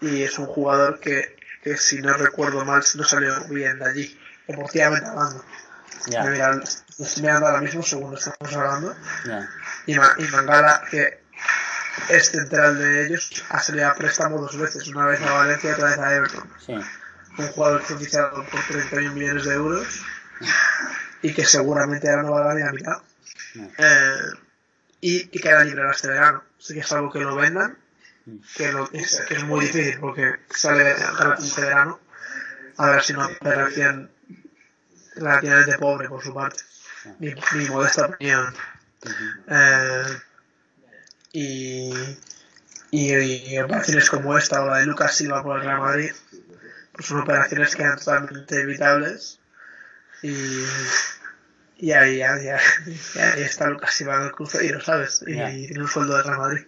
y 0.00 0.22
es 0.22 0.38
un 0.38 0.46
jugador 0.46 1.00
que, 1.00 1.36
que, 1.62 1.76
si 1.76 2.00
no 2.00 2.12
recuerdo 2.14 2.64
mal, 2.64 2.82
no 2.94 3.04
salió 3.04 3.44
bien 3.48 3.78
de 3.78 3.88
allí, 3.90 4.20
deportivamente 4.46 5.08
hablando. 5.08 5.44
Ya. 6.06 6.22
Mira, 6.24 6.52
lo 6.54 6.62
estoy 6.62 7.22
mirando 7.22 7.46
ahora 7.46 7.60
mismo, 7.60 7.82
según 7.82 8.14
estamos 8.14 8.54
hablando. 8.54 8.96
Y, 9.86 9.94
Ma- 9.96 10.14
y 10.18 10.22
Mangala, 10.24 10.82
que 10.90 11.22
es 12.10 12.30
central 12.30 12.78
de 12.78 13.06
ellos, 13.06 13.44
ha 13.50 13.60
salido 13.60 13.88
a 13.88 13.94
préstamo 13.94 14.40
dos 14.40 14.56
veces, 14.56 14.86
una 14.88 15.06
vez 15.06 15.20
a 15.22 15.32
Valencia 15.32 15.70
y 15.70 15.72
otra 15.72 15.88
vez 15.90 15.98
a 15.98 16.14
Everton. 16.14 16.52
Sí. 16.64 16.74
Un 17.38 17.48
jugador 17.48 17.82
que 17.84 17.94
fichado 17.96 18.44
por 18.46 18.60
31 18.68 19.12
millones 19.14 19.44
de 19.44 19.54
euros 19.54 20.02
y 21.22 21.34
que 21.34 21.44
seguramente 21.44 22.08
ahora 22.08 22.22
no 22.22 22.30
va 22.32 22.40
a 22.40 22.44
dar 22.44 22.54
ni 22.56 22.62
la 22.62 22.72
mitad. 22.72 22.96
No. 23.54 23.70
Eh, 23.78 24.16
y, 25.00 25.16
y 25.36 25.40
queda 25.40 25.64
libre 25.64 25.82
hasta 25.82 25.94
este 25.96 26.08
verano. 26.08 26.42
Así 26.58 26.74
que 26.74 26.80
es 26.80 26.92
algo 26.92 27.10
que 27.12 27.20
lo 27.20 27.34
vendan, 27.36 27.76
que, 28.56 28.72
lo- 28.72 28.90
es, 28.92 29.20
que 29.28 29.34
es 29.34 29.44
muy 29.44 29.66
difícil 29.66 29.98
porque 30.00 30.36
sale 30.50 30.94
gratis 31.18 31.46
este 31.46 31.60
verano. 31.62 32.00
A 32.76 32.90
ver 32.90 33.02
si 33.02 33.12
no 33.12 33.26
operación 33.26 34.10
relativamente 35.16 35.78
pobre 35.78 36.08
por 36.08 36.22
su 36.22 36.32
parte. 36.32 36.62
Mi, 37.18 37.34
mi 37.54 37.64
modesta 37.68 38.06
opinión. 38.06 38.54
Eh, 39.48 40.18
y, 41.32 41.92
y, 42.90 43.12
y 43.54 43.58
operaciones 43.58 44.08
como 44.10 44.36
esta 44.38 44.62
o 44.62 44.66
la 44.68 44.78
de 44.78 44.86
Lucas 44.86 45.14
Silva 45.14 45.42
por 45.42 45.58
el 45.58 45.64
Real 45.64 45.80
Madrid, 45.80 46.12
pues 46.92 47.06
son 47.06 47.20
operaciones 47.20 47.74
que 47.74 47.82
eran 47.82 47.98
totalmente 47.98 48.60
evitables. 48.60 49.40
Y, 50.22 50.64
y 51.78 51.92
ahí, 51.92 52.18
ya, 52.18 52.36
ya, 52.42 52.58
ya 53.14 53.32
ahí 53.34 53.42
está 53.42 53.68
Lucas 53.68 53.94
Silva 53.94 54.16
en 54.16 54.22
el 54.26 54.32
crucero, 54.32 54.80
¿sabes? 54.80 55.22
Y, 55.26 55.36
Ya. 55.36 55.48
tiene 55.48 55.80
un 55.82 55.88
sueldo 55.88 56.16
del 56.16 56.24
Real 56.24 56.38
Madrid. 56.38 56.66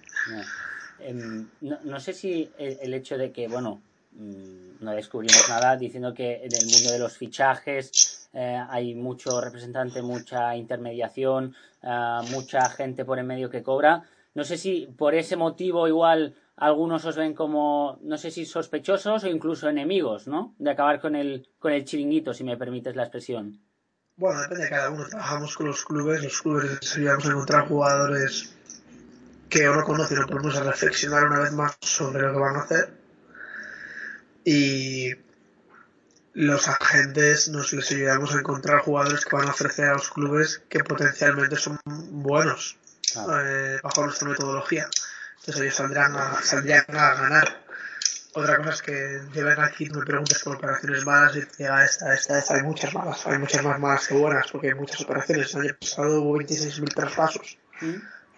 Em, 1.03 1.49
no, 1.63 1.79
no 1.85 2.01
sé 2.01 2.13
si 2.13 2.51
el, 2.59 2.95
hecho 2.95 3.17
de 3.19 3.33
que, 3.33 3.49
bueno, 3.49 3.81
mm, 4.13 4.85
no 4.85 4.93
descubrimos 4.93 5.49
nada 5.49 5.77
diciendo 5.77 6.15
que 6.15 6.37
en 6.37 6.55
el 6.55 6.67
mundo 6.67 6.93
de 6.93 6.99
los 6.99 7.17
fichajes 7.17 8.29
eh, 8.33 8.63
hay 8.69 8.95
mucho 8.95 9.41
representante, 9.41 10.03
mucha 10.03 10.57
intermediación, 10.57 11.55
ah, 11.83 12.23
mucha 12.31 12.69
gente 12.71 13.05
por 13.05 13.19
en 13.19 13.27
medio 13.27 13.51
que 13.51 13.63
cobra. 13.63 14.05
No 14.35 14.45
sé 14.45 14.57
si 14.57 14.87
por 14.97 15.15
ese 15.15 15.37
motivo 15.37 15.89
igual 15.89 16.35
algunos 16.57 17.05
os 17.05 17.17
ven 17.17 17.35
como, 17.35 17.99
no 18.03 18.17
sé 18.19 18.31
si 18.31 18.45
sospechosos 18.45 19.25
o 19.25 19.29
incluso 19.29 19.69
enemigos, 19.69 20.29
¿no? 20.29 20.55
De 20.59 20.71
acabar 20.71 21.01
con 21.01 21.17
el, 21.17 21.49
con 21.59 21.73
el 21.73 21.85
chiringuito, 21.85 22.33
si 22.33 22.45
me 22.45 22.57
permites 22.57 22.95
la 22.95 23.05
expresión. 23.05 23.59
Bueno, 24.17 24.43
depende 24.43 24.65
de 24.65 24.71
cada 24.71 24.91
uno. 24.91 25.07
Trabajamos 25.09 25.57
con 25.57 25.67
los 25.67 25.85
clubes, 25.85 26.23
los 26.23 26.43
clubes 26.43 26.79
deberíamos 26.95 27.25
encontrar 27.25 27.67
jugadores 27.67 28.55
que 29.51 29.69
o 29.69 29.75
no 29.75 29.85
conocen 29.85 30.23
o 30.23 30.27
ponemos 30.27 30.57
a 30.57 30.63
reflexionar 30.63 31.25
una 31.27 31.41
vez 31.41 31.53
más 31.53 31.77
sobre 31.81 32.23
lo 32.23 32.33
que 32.33 32.39
van 32.39 32.57
a 32.57 32.61
hacer. 32.63 32.93
Y 34.45 35.13
los 36.33 36.69
agentes 36.69 37.49
nos 37.49 37.73
les 37.73 37.91
ayudamos 37.91 38.35
a 38.35 38.39
encontrar 38.39 38.81
jugadores 38.81 39.25
que 39.25 39.37
van 39.37 39.49
a 39.49 39.51
ofrecer 39.51 39.87
a 39.89 39.95
los 39.95 40.11
clubes 40.11 40.63
que 40.69 40.85
potencialmente 40.85 41.57
son 41.57 41.79
buenos 41.85 42.79
Claro. 43.13 43.45
eh, 43.45 43.81
bajo 43.83 44.05
nuestra 44.05 44.29
metodología. 44.29 44.89
Entonces 45.41 45.63
ellos 45.63 45.75
saldrán 45.75 46.15
a, 46.17 46.41
saldrían 46.43 46.85
a 46.89 47.15
ganar. 47.15 47.61
Otra 48.35 48.59
cosa 48.59 48.71
es 48.71 48.83
que 48.83 49.21
lleven 49.35 49.59
aquí, 49.61 49.91
me 49.91 50.05
preguntes 50.05 50.39
por 50.45 50.55
operaciones 50.57 51.05
malas 51.05 51.35
y 51.35 51.41
te 51.41 51.65
diga 51.65 51.85
esta, 51.85 52.15
esta, 52.15 52.39
esta, 52.39 52.55
hay 52.55 52.63
muchas 52.63 52.95
malas, 52.95 53.27
hay 53.27 53.39
muchas 53.39 53.65
más 53.65 53.81
malas 53.81 54.07
que 54.07 54.15
buenas, 54.15 54.47
porque 54.53 54.69
hay 54.69 54.75
muchas 54.75 55.01
operaciones. 55.01 55.53
El 55.55 55.63
año 55.63 55.77
pasado 55.81 56.23
hubo 56.23 56.39
26.000 56.39 56.95
traspasos 56.95 57.59
¿Mm? 57.81 57.97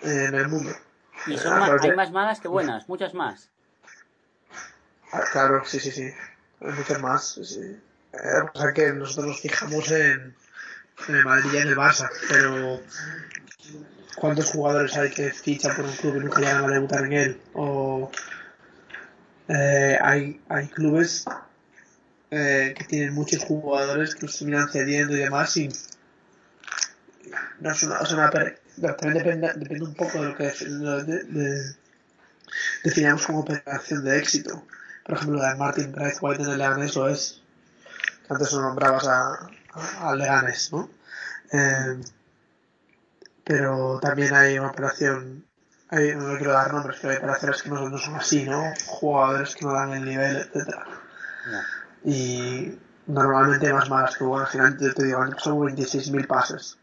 en 0.09 0.35
el 0.35 0.49
mundo. 0.49 0.75
Y 1.27 1.37
son 1.37 1.59
ma- 1.59 1.77
hay 1.81 1.95
más 1.95 2.11
malas 2.13 2.41
que 2.41 2.49
buenas, 2.49 2.89
muchas 2.89 3.15
más. 3.15 3.49
Ah, 5.13 5.23
Claro, 5.31 5.63
sí, 5.65 5.79
sí, 5.79 5.91
sí. 5.91 6.11
Hay 6.61 6.73
muchas 6.73 7.01
más, 7.01 7.39
sí. 7.43 7.61
Eh, 8.13 8.19
Lo 8.55 8.73
que 8.75 8.93
nosotros 8.93 9.27
nos 9.27 9.41
fijamos 9.41 9.91
en, 9.91 10.35
en 11.09 11.15
el 11.15 11.25
Madrid 11.25 11.51
y 11.53 11.57
en 11.59 11.69
el 11.69 11.77
Barça, 11.77 12.09
pero 12.29 12.81
¿cuántos 14.17 14.51
jugadores 14.51 14.97
hay 14.97 15.11
que 15.11 15.31
fichan 15.31 15.75
por 15.77 15.85
un 15.87 15.97
club 15.97 16.17
y 16.17 16.21
nunca 16.21 16.41
llegan 16.41 16.65
a 16.65 16.69
debutar 16.69 17.05
en 17.05 17.13
él? 17.13 17.41
O 17.55 18.11
eh, 19.49 19.99
hay, 20.01 20.41
hay 20.49 20.69
clubes 20.69 21.25
eh, 22.31 22.75
que 22.77 22.85
tienen 22.85 23.13
muchos 23.15 23.43
jugadores 23.45 24.15
que 24.15 24.27
los 24.27 24.39
terminan 24.39 24.69
cediendo 24.71 25.15
y 25.15 25.21
demás 25.21 25.57
y 25.57 25.69
no 27.61 27.71
es 27.71 27.83
una, 27.83 27.99
es 27.99 28.13
una 28.13 28.31
per- 28.31 28.62
también 28.81 29.15
depende, 29.15 29.53
depende 29.57 29.85
un 29.85 29.95
poco 29.95 30.21
de 30.23 30.29
lo 30.29 30.37
que 30.37 30.45
de- 30.45 31.05
de- 31.05 31.25
de- 31.25 31.77
definamos 32.85 33.27
como 33.27 33.41
operación 33.41 34.05
de 34.05 34.19
éxito. 34.19 34.63
Por 35.05 35.17
ejemplo, 35.17 35.39
la 35.41 35.51
de 35.53 35.59
Martin 35.59 35.93
Braithwaite 35.93 36.43
en 36.43 36.51
el 36.51 36.59
Leganés 36.59 36.95
lo 36.97 37.09
es. 37.09 37.43
Que 38.27 38.35
antes 38.35 38.53
lo 38.53 38.63
nombrabas 38.63 39.07
a, 39.07 39.51
a, 39.75 40.11
a 40.11 40.17
Leganés, 40.17 40.73
¿no? 40.73 40.91
Eh, 41.53 42.01
pero 43.45 43.99
también 44.01 44.35
hay 44.35 44.59
una 44.59 44.69
operación, 44.71 45.45
hay, 45.89 46.15
no 46.15 46.37
quiero 46.37 46.53
dar 46.53 46.73
nombres, 46.73 46.99
pero 47.01 47.13
hay 47.13 47.19
operaciones 47.19 47.63
que 47.63 47.69
no, 47.71 47.89
no 47.89 47.99
son 47.99 48.15
así, 48.17 48.45
¿no? 48.45 48.63
Jugadores 48.87 49.55
que 49.55 49.65
no 49.65 49.73
dan 49.73 49.93
el 49.93 50.05
nivel, 50.05 50.37
etcétera. 50.37 50.87
Y 52.05 52.79
normalmente 53.07 53.67
hay 53.67 53.73
más 53.73 53.89
malas 53.89 54.17
que 54.17 54.25
buenas. 54.25 54.51
Te 54.51 55.05
digo, 55.05 55.25
son 55.39 55.65
26.000 55.65 56.27
pases. 56.27 56.79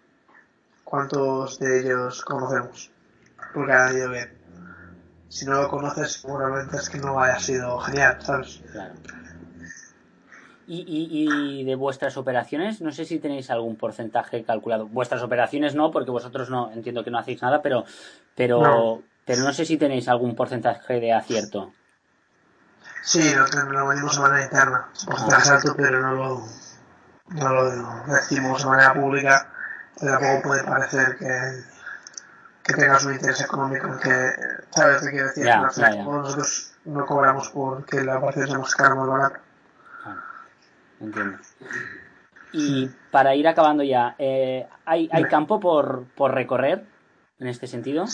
¿Cuántos 0.89 1.59
de 1.59 1.81
ellos 1.81 2.23
conocemos? 2.25 2.89
Porque 3.53 3.71
han 3.71 3.95
ido 3.95 4.09
bien. 4.09 4.33
Si 5.27 5.45
no 5.45 5.61
lo 5.61 5.69
conoces, 5.69 6.13
seguramente 6.13 6.77
es 6.77 6.89
que 6.89 6.97
no 6.97 7.21
haya 7.21 7.37
sido 7.39 7.77
genial, 7.77 8.17
¿sabes? 8.19 8.59
Claro. 8.71 8.95
Y, 10.65 10.79
y, 10.81 11.59
y 11.61 11.63
de 11.63 11.75
vuestras 11.75 12.17
operaciones, 12.17 12.81
no 12.81 12.91
sé 12.91 13.05
si 13.05 13.19
tenéis 13.19 13.51
algún 13.51 13.75
porcentaje 13.75 14.43
calculado. 14.43 14.87
Vuestras 14.87 15.21
operaciones 15.21 15.75
no, 15.75 15.91
porque 15.91 16.09
vosotros 16.09 16.49
no 16.49 16.71
entiendo 16.71 17.03
que 17.03 17.11
no 17.11 17.19
hacéis 17.19 17.41
nada, 17.43 17.61
pero, 17.61 17.85
pero, 18.35 18.61
No. 18.63 19.03
pero 19.25 19.43
no 19.43 19.53
sé 19.53 19.65
si 19.65 19.77
tenéis 19.77 20.07
algún 20.07 20.35
porcentaje 20.35 20.99
de 20.99 21.13
acierto. 21.13 21.71
Sí, 23.03 23.31
lo, 23.35 23.45
lo 23.71 23.87
venimos 23.89 24.15
de 24.15 24.21
manera 24.21 24.43
interna. 24.43 24.89
Porcentaje 25.05 25.49
alto, 25.51 25.75
pero 25.77 26.01
no 26.01 26.13
lo, 26.15 26.43
no 27.29 27.53
lo 27.53 27.69
decimos 28.11 28.63
de 28.63 28.69
manera 28.69 28.93
pública. 28.95 29.48
Pero 29.99 30.17
tampoco 30.17 30.49
puede 30.49 30.63
parecer 30.63 31.17
que, 31.17 31.63
que 32.63 32.73
tengas 32.73 33.05
un 33.05 33.13
interés 33.13 33.41
económico 33.41 33.97
que, 33.99 34.31
¿sabes 34.69 35.01
qué 35.01 35.09
quiero 35.11 35.27
decir? 35.27 35.43
Final, 35.43 35.71
ya, 35.75 35.91
ya. 35.91 36.03
como 36.03 36.19
Nosotros 36.19 36.73
no 36.85 37.05
cobramos 37.05 37.49
porque 37.49 38.03
la 38.03 38.17
operación 38.17 38.47
se 38.47 38.53
nos 38.53 38.75
cara 38.75 38.95
muy 38.95 39.09
barata. 39.09 39.41
Claro, 40.03 40.21
entiendo. 41.01 41.37
Y 42.51 42.89
para 43.11 43.35
ir 43.35 43.47
acabando 43.47 43.83
ya, 43.83 44.15
eh, 44.17 44.67
¿hay, 44.85 45.09
¿hay 45.11 45.23
campo 45.25 45.59
por, 45.59 46.05
por 46.15 46.33
recorrer 46.33 46.85
en 47.39 47.47
este 47.47 47.67
sentido? 47.67 48.05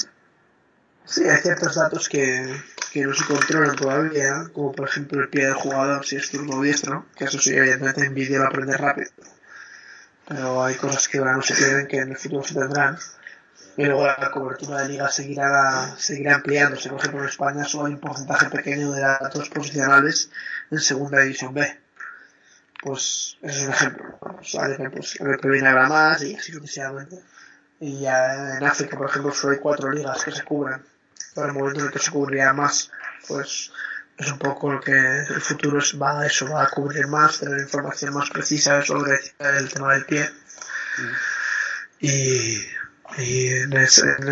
Sí, 1.05 1.23
hay 1.23 1.37
ciertos 1.37 1.75
datos 1.75 2.09
que, 2.09 2.55
que 2.91 3.05
no 3.05 3.13
se 3.13 3.25
controlan 3.25 3.75
todavía, 3.75 4.49
como 4.53 4.71
por 4.71 4.89
ejemplo 4.89 5.21
el 5.21 5.29
pie 5.29 5.45
del 5.45 5.53
jugador, 5.53 6.05
si 6.05 6.15
es 6.15 6.31
turno 6.31 6.57
o 6.57 6.61
diestro, 6.61 7.05
que 7.15 7.25
eso 7.25 7.37
sí, 7.37 7.55
evidentemente 7.55 8.05
en 8.05 8.13
vídeo 8.15 8.39
lo 8.39 8.47
aprendes 8.47 8.79
rápido. 8.79 9.09
Pero 10.27 10.63
hay 10.63 10.75
cosas 10.75 11.07
que 11.07 11.19
ahora 11.19 11.33
no 11.33 11.41
se 11.41 11.55
tienen 11.55 11.87
que 11.87 11.99
en 11.99 12.11
el 12.11 12.17
futuro 12.17 12.43
se 12.43 12.55
tendrán. 12.55 12.97
Y 13.77 13.85
luego 13.85 14.07
la 14.07 14.31
cobertura 14.31 14.81
de 14.81 14.89
liga 14.89 15.09
seguirá, 15.09 15.95
seguirá 15.97 16.35
ampliándose. 16.35 16.89
Por 16.89 16.99
ejemplo, 16.99 17.21
en 17.21 17.29
España 17.29 17.65
solo 17.65 17.87
hay 17.87 17.93
un 17.93 17.99
porcentaje 17.99 18.49
pequeño 18.49 18.91
de 18.91 19.01
datos 19.01 19.49
posicionales 19.49 20.29
en 20.71 20.79
segunda 20.79 21.19
división 21.19 21.53
B. 21.53 21.79
Pues 22.81 23.37
ese 23.41 23.59
es 23.59 23.65
un 23.65 23.73
ejemplo. 23.73 24.17
Pues, 24.19 24.55
hay 24.55 24.71
ejemplos. 24.71 25.19
En 25.19 25.27
el 25.27 25.39
que 25.39 25.49
viene 25.49 25.67
habrá 25.67 25.89
más 25.89 26.23
y 26.23 26.35
así 26.35 26.53
sucesivamente. 26.53 27.19
Y 27.79 27.99
ya 28.01 28.57
en 28.57 28.63
África, 28.63 28.97
por 28.97 29.09
ejemplo, 29.09 29.33
solo 29.33 29.53
hay 29.53 29.59
cuatro 29.59 29.91
ligas 29.91 30.23
que 30.23 30.31
se 30.31 30.43
cubren. 30.43 30.81
Para 31.33 31.47
el 31.47 31.53
momento 31.53 31.81
en 31.81 31.87
el 31.87 31.91
que 31.91 31.99
se 31.99 32.11
cubrirá 32.11 32.53
más, 32.53 32.91
pues 33.27 33.71
es 34.17 34.31
un 34.31 34.39
poco 34.39 34.71
lo 34.73 34.79
que 34.81 34.91
el 34.93 35.41
futuro 35.41 35.79
va 36.01 36.21
a 36.21 36.25
eso, 36.25 36.49
va 36.49 36.63
a 36.63 36.69
cubrir 36.69 37.07
más, 37.07 37.39
tener 37.39 37.59
información 37.59 38.13
más 38.13 38.29
precisa 38.29 38.81
sobre 38.83 39.13
el 39.39 39.69
tema 39.69 39.93
del 39.93 40.05
pie. 40.05 40.29
Y, 41.99 42.61
y 43.17 43.47
en, 43.49 43.73
en 43.73 43.81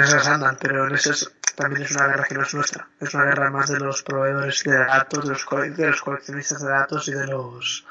esas 0.02 0.28
andan, 0.28 0.58
pero 0.60 0.88
en 0.88 0.96
esas 0.96 1.32
también 1.56 1.84
es 1.84 1.92
una 1.92 2.08
guerra 2.08 2.26
que 2.26 2.36
no 2.36 2.44
es 2.44 2.54
nuestra. 2.54 2.88
Es 3.00 3.14
una 3.14 3.26
guerra 3.26 3.50
más 3.52 3.70
de 3.70 3.80
los 3.80 4.04
proveedores 4.04 4.64
de 4.64 4.78
datos, 4.78 5.26
de 5.26 5.32
los, 5.34 5.46
cole- 5.46 5.70
de 5.72 5.88
los 5.88 6.02
coleccionistas 6.02 6.62
de 6.62 6.70
datos 6.70 7.08
y 7.08 7.12
de 7.14 7.28
los 7.28 7.86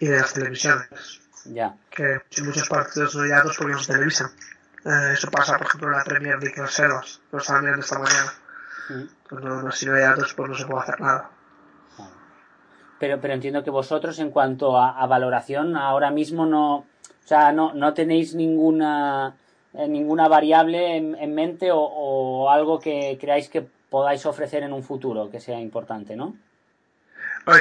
y 0.00 0.06
de 0.06 0.18
las 0.20 0.32
televisiones 0.34 1.20
Ya, 1.44 1.74
que 1.90 2.20
en 2.36 2.46
muchos 2.46 2.68
partidos 2.68 3.14
no 3.14 3.22
hay 3.22 3.30
datos 3.30 3.56
porque 3.56 3.72
no 3.74 3.78
se 3.78 3.92
televisan. 3.92 4.30
Eh, 4.84 5.12
eso 5.14 5.30
pasa, 5.30 5.56
por 5.56 5.66
ejemplo, 5.66 5.88
en 5.88 5.96
la 5.98 6.04
Premier 6.04 6.38
League 6.42 6.60
Reservas, 6.60 7.20
que 7.30 7.36
lo 7.36 7.38
estaban 7.42 7.62
mirando 7.64 7.82
esta 7.84 7.98
mañana. 7.98 8.32
Pues 9.28 9.44
no, 9.44 9.62
no, 9.62 9.72
si 9.72 9.86
no 9.86 9.94
hay 9.94 10.02
datos, 10.02 10.34
pues 10.34 10.48
no 10.48 10.54
se 10.54 10.66
puede 10.66 10.82
hacer 10.82 11.00
nada. 11.00 11.30
Pero, 12.98 13.20
pero 13.20 13.34
entiendo 13.34 13.64
que 13.64 13.70
vosotros, 13.70 14.18
en 14.18 14.30
cuanto 14.30 14.78
a, 14.78 15.00
a 15.00 15.06
valoración, 15.06 15.76
ahora 15.76 16.10
mismo 16.10 16.46
no, 16.46 16.76
o 16.76 16.86
sea, 17.26 17.52
no, 17.52 17.74
no 17.74 17.92
tenéis 17.92 18.34
ninguna 18.34 19.34
eh, 19.76 19.88
ninguna 19.88 20.28
variable 20.28 20.96
en, 20.96 21.34
mente 21.34 21.70
o, 21.72 22.48
algo 22.48 22.78
que 22.78 23.18
creáis 23.20 23.48
que 23.48 23.66
podáis 23.90 24.24
ofrecer 24.24 24.62
en 24.62 24.72
un 24.72 24.84
futuro 24.84 25.28
que 25.28 25.40
sea 25.40 25.60
importante, 25.60 26.14
¿no? 26.14 26.36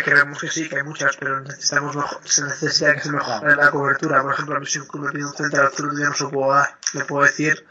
creemos 0.05 0.39
que 0.39 0.47
sí, 0.47 0.69
que 0.69 0.77
hay 0.77 0.83
muchas, 0.83 1.17
pero 1.17 1.41
necesitamos 1.41 1.97
se 2.23 2.43
necesita 2.43 2.93
que 2.93 3.01
se 3.01 3.11
mejore 3.11 3.55
la 3.55 3.71
cobertura. 3.71 4.21
Por 4.21 4.33
ejemplo, 4.33 4.55
a 4.55 4.59
mí 4.59 4.65
si 4.65 4.79
un 4.79 4.87
club 4.87 5.07
me 5.07 5.11
pide 5.11 5.25
un 5.25 5.33
central 5.33 5.71
yo 5.75 6.05
no 6.05 6.13
se 6.13 6.27
puedo 6.27 6.53
dar. 6.53 6.69
Le 6.93 7.03
puedo 7.03 7.23
decir 7.23 7.65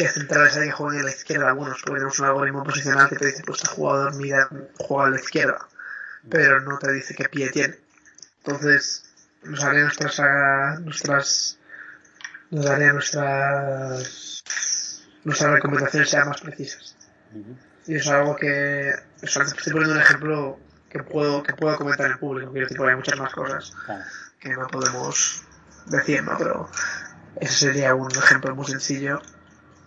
que 0.00 0.08
centrales 0.08 0.56
hay 0.56 0.68
que 0.68 0.72
jugar 0.72 0.96
a 0.96 1.02
la 1.02 1.10
izquierda. 1.10 1.48
Algunos, 1.48 1.82
porque 1.82 1.98
tenemos 1.98 2.18
un 2.18 2.24
algoritmo 2.24 2.64
posicional 2.64 3.08
que 3.10 3.16
te 3.16 3.26
dice, 3.26 3.42
pues 3.44 3.62
este 3.62 3.74
jugador 3.74 4.14
mira, 4.16 4.48
juega 4.78 5.08
a 5.08 5.10
la 5.10 5.20
izquierda, 5.20 5.68
pero 6.28 6.60
no 6.60 6.78
te 6.78 6.90
dice 6.92 7.14
qué 7.14 7.28
pie 7.28 7.50
tiene. 7.50 7.76
Entonces, 8.38 9.04
nos 9.42 9.62
haría 9.62 9.82
nuestras, 9.82 10.80
nuestras 10.80 11.58
nos 12.50 12.64
daría 12.64 12.94
nuestras 12.94 14.42
nuestras 15.22 15.52
recomendaciones 15.52 16.08
sean 16.08 16.28
más 16.28 16.40
precisas. 16.40 16.96
Y 17.86 17.96
eso 17.96 18.10
es 18.10 18.16
algo 18.16 18.36
que, 18.36 18.94
estoy 19.20 19.72
poniendo 19.72 19.96
un 19.96 20.00
ejemplo 20.00 20.58
que 20.88 21.02
puedo, 21.02 21.42
que 21.42 21.52
puedo 21.52 21.76
comentar 21.76 22.10
en 22.10 22.18
público, 22.18 22.52
quiero 22.52 22.66
decir, 22.66 22.82
hay 22.82 22.96
muchas 22.96 23.18
más 23.18 23.34
cosas 23.34 23.74
que 24.40 24.48
no 24.48 24.66
podemos 24.66 25.42
decir, 25.86 26.22
¿no? 26.22 26.38
Pero 26.38 26.70
ese 27.36 27.54
sería 27.54 27.94
un 27.94 28.10
ejemplo 28.10 28.56
muy 28.56 28.64
sencillo 28.64 29.20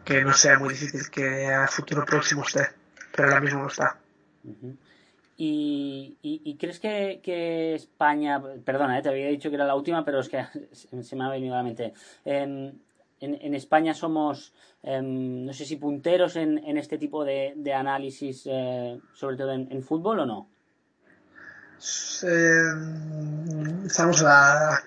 que 0.04 0.24
no 0.24 0.34
sea 0.34 0.60
muy 0.60 0.70
difícil 0.70 1.10
que 1.10 1.48
a 1.48 1.68
futuro 1.68 2.06
próximo 2.06 2.44
esté, 2.44 2.70
pero 3.16 3.30
ahora 3.30 3.42
mismo 3.42 3.62
no 3.62 3.68
está. 3.68 3.98
¿Y, 5.36 6.18
y, 6.22 6.56
crees 6.58 6.80
que, 6.80 7.20
que, 7.24 7.76
España, 7.76 8.42
perdona, 8.64 9.00
eh, 9.00 9.02
te 9.02 9.10
había 9.10 9.28
dicho 9.28 9.50
que 9.50 9.56
era 9.56 9.66
la 9.66 9.76
última, 9.76 10.06
pero 10.06 10.20
es 10.20 10.30
que 10.30 10.46
se 11.04 11.16
me 11.16 11.26
ha 11.26 11.30
venido 11.30 11.54
a 11.54 11.58
la 11.58 11.64
mente. 11.64 11.94
en, 12.24 12.80
en, 13.24 13.54
España 13.56 13.94
somos, 13.94 14.54
em, 14.84 15.46
no 15.46 15.54
sé 15.54 15.66
si 15.66 15.78
punteros 15.78 16.36
en, 16.36 16.58
en 16.60 16.78
este 16.78 16.98
tipo 16.98 17.24
de, 17.24 17.54
de 17.56 17.74
análisis, 17.74 18.44
eh, 18.46 19.00
sobre 19.14 19.38
todo 19.38 19.54
en, 19.54 19.84
fútbol 19.84 20.20
o 20.20 20.26
no? 20.26 20.50
estamos 23.86 24.24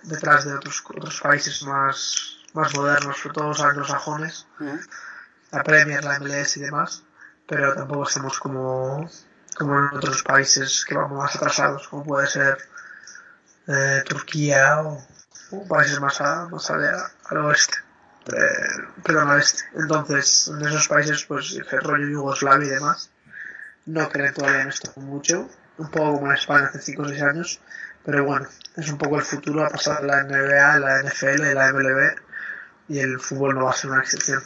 detrás 0.04 0.46
de 0.46 0.54
otros, 0.54 0.82
otros 0.88 1.20
países 1.20 1.62
más, 1.62 2.35
más 2.56 2.74
modernos, 2.74 3.18
sobre 3.18 3.34
todo 3.34 3.48
los 3.48 3.60
anglosajones, 3.60 4.46
la 5.52 5.62
Premier, 5.62 6.04
la 6.04 6.18
MLS 6.18 6.56
y 6.56 6.60
demás, 6.60 7.04
pero 7.46 7.74
tampoco 7.74 8.08
estamos 8.08 8.38
como 8.40 9.08
como 9.56 9.78
en 9.78 9.96
otros 9.96 10.22
países 10.22 10.84
que 10.84 10.94
vamos 10.94 11.18
más 11.18 11.34
atrasados, 11.34 11.88
como 11.88 12.04
puede 12.04 12.26
ser 12.26 12.58
eh, 13.66 14.02
Turquía 14.06 14.82
o, 14.82 15.02
países 15.68 16.00
más, 16.00 16.20
más 16.50 16.70
al 16.70 17.36
oeste, 17.38 17.78
eh, 18.26 19.02
perdón, 19.02 19.30
al 19.30 19.40
este. 19.40 19.64
Entonces, 19.74 20.48
en 20.48 20.66
esos 20.66 20.88
países, 20.88 21.24
pues 21.24 21.54
el 21.54 21.80
rollo 21.80 22.06
Yugoslavia 22.06 22.66
y 22.66 22.70
demás, 22.70 23.10
no 23.86 24.08
creen 24.08 24.34
todavía 24.34 24.62
en 24.62 24.68
esto 24.68 24.92
mucho, 24.96 25.48
un 25.78 25.90
poco 25.90 26.14
como 26.14 26.26
en 26.26 26.36
España 26.36 26.66
hace 26.66 26.80
5 26.80 27.02
o 27.02 27.08
6 27.08 27.22
años, 27.22 27.60
pero 28.04 28.24
bueno, 28.24 28.48
es 28.76 28.88
un 28.88 28.98
poco 28.98 29.16
el 29.16 29.24
futuro 29.24 29.64
a 29.64 29.70
pasar 29.70 30.04
la 30.04 30.22
NBA, 30.22 30.78
la 30.78 31.02
NFL, 31.02 31.54
la 31.54 31.72
MLB 31.72 32.25
y 32.88 32.98
el 32.98 33.18
fútbol 33.18 33.54
no 33.54 33.64
va 33.64 33.70
a 33.70 33.74
ser 33.74 33.90
una 33.90 34.00
excepción. 34.00 34.40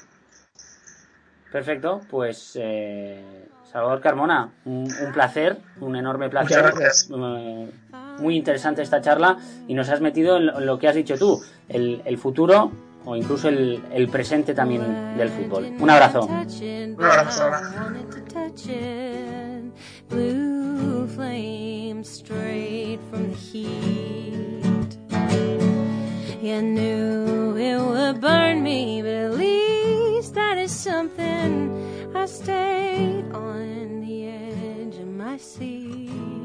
Perfecto, 1.50 2.00
pues 2.09 2.53
eh, 2.55 3.48
Salvador 3.70 4.00
Carmona, 4.00 4.50
un, 4.64 4.88
placer, 5.12 5.59
un 5.81 5.96
enorme 5.96 6.29
placer. 6.29 6.72
Eh, 7.11 7.70
muy 8.18 8.37
interesante 8.37 8.83
esta 8.83 9.00
charla 9.00 9.38
y 9.66 9.74
nos 9.74 9.88
has 9.88 10.00
metido 10.00 10.37
en 10.37 10.66
lo 10.66 10.79
que 10.79 10.88
has 10.88 10.94
dicho 10.94 11.16
tú, 11.16 11.42
el, 11.68 12.18
futuro 12.18 12.70
o 13.05 13.16
incluso 13.16 13.48
el, 13.48 13.83
el, 13.92 14.09
presente 14.09 14.55
también 14.55 15.16
del 15.16 15.29
fútbol. 15.29 15.72
Un 15.79 15.90
abrazo. 15.90 16.22
Un 16.26 16.96
abrazo. 17.00 17.50
Blue 20.09 21.07
it 27.61 27.81
would 27.81 28.20
burn 28.20 28.62
me, 28.62 29.03
but 29.03 29.12
at 29.12 29.33
least 29.35 30.35
that 30.35 30.57
is 30.59 30.73
something. 30.73 32.11
I 32.14 32.27
stayed 32.27 33.31
on 33.33 34.01
the 34.01 34.29
edge 34.29 34.96
of 34.96 35.09
my 35.09 35.37
seat. 35.37 36.39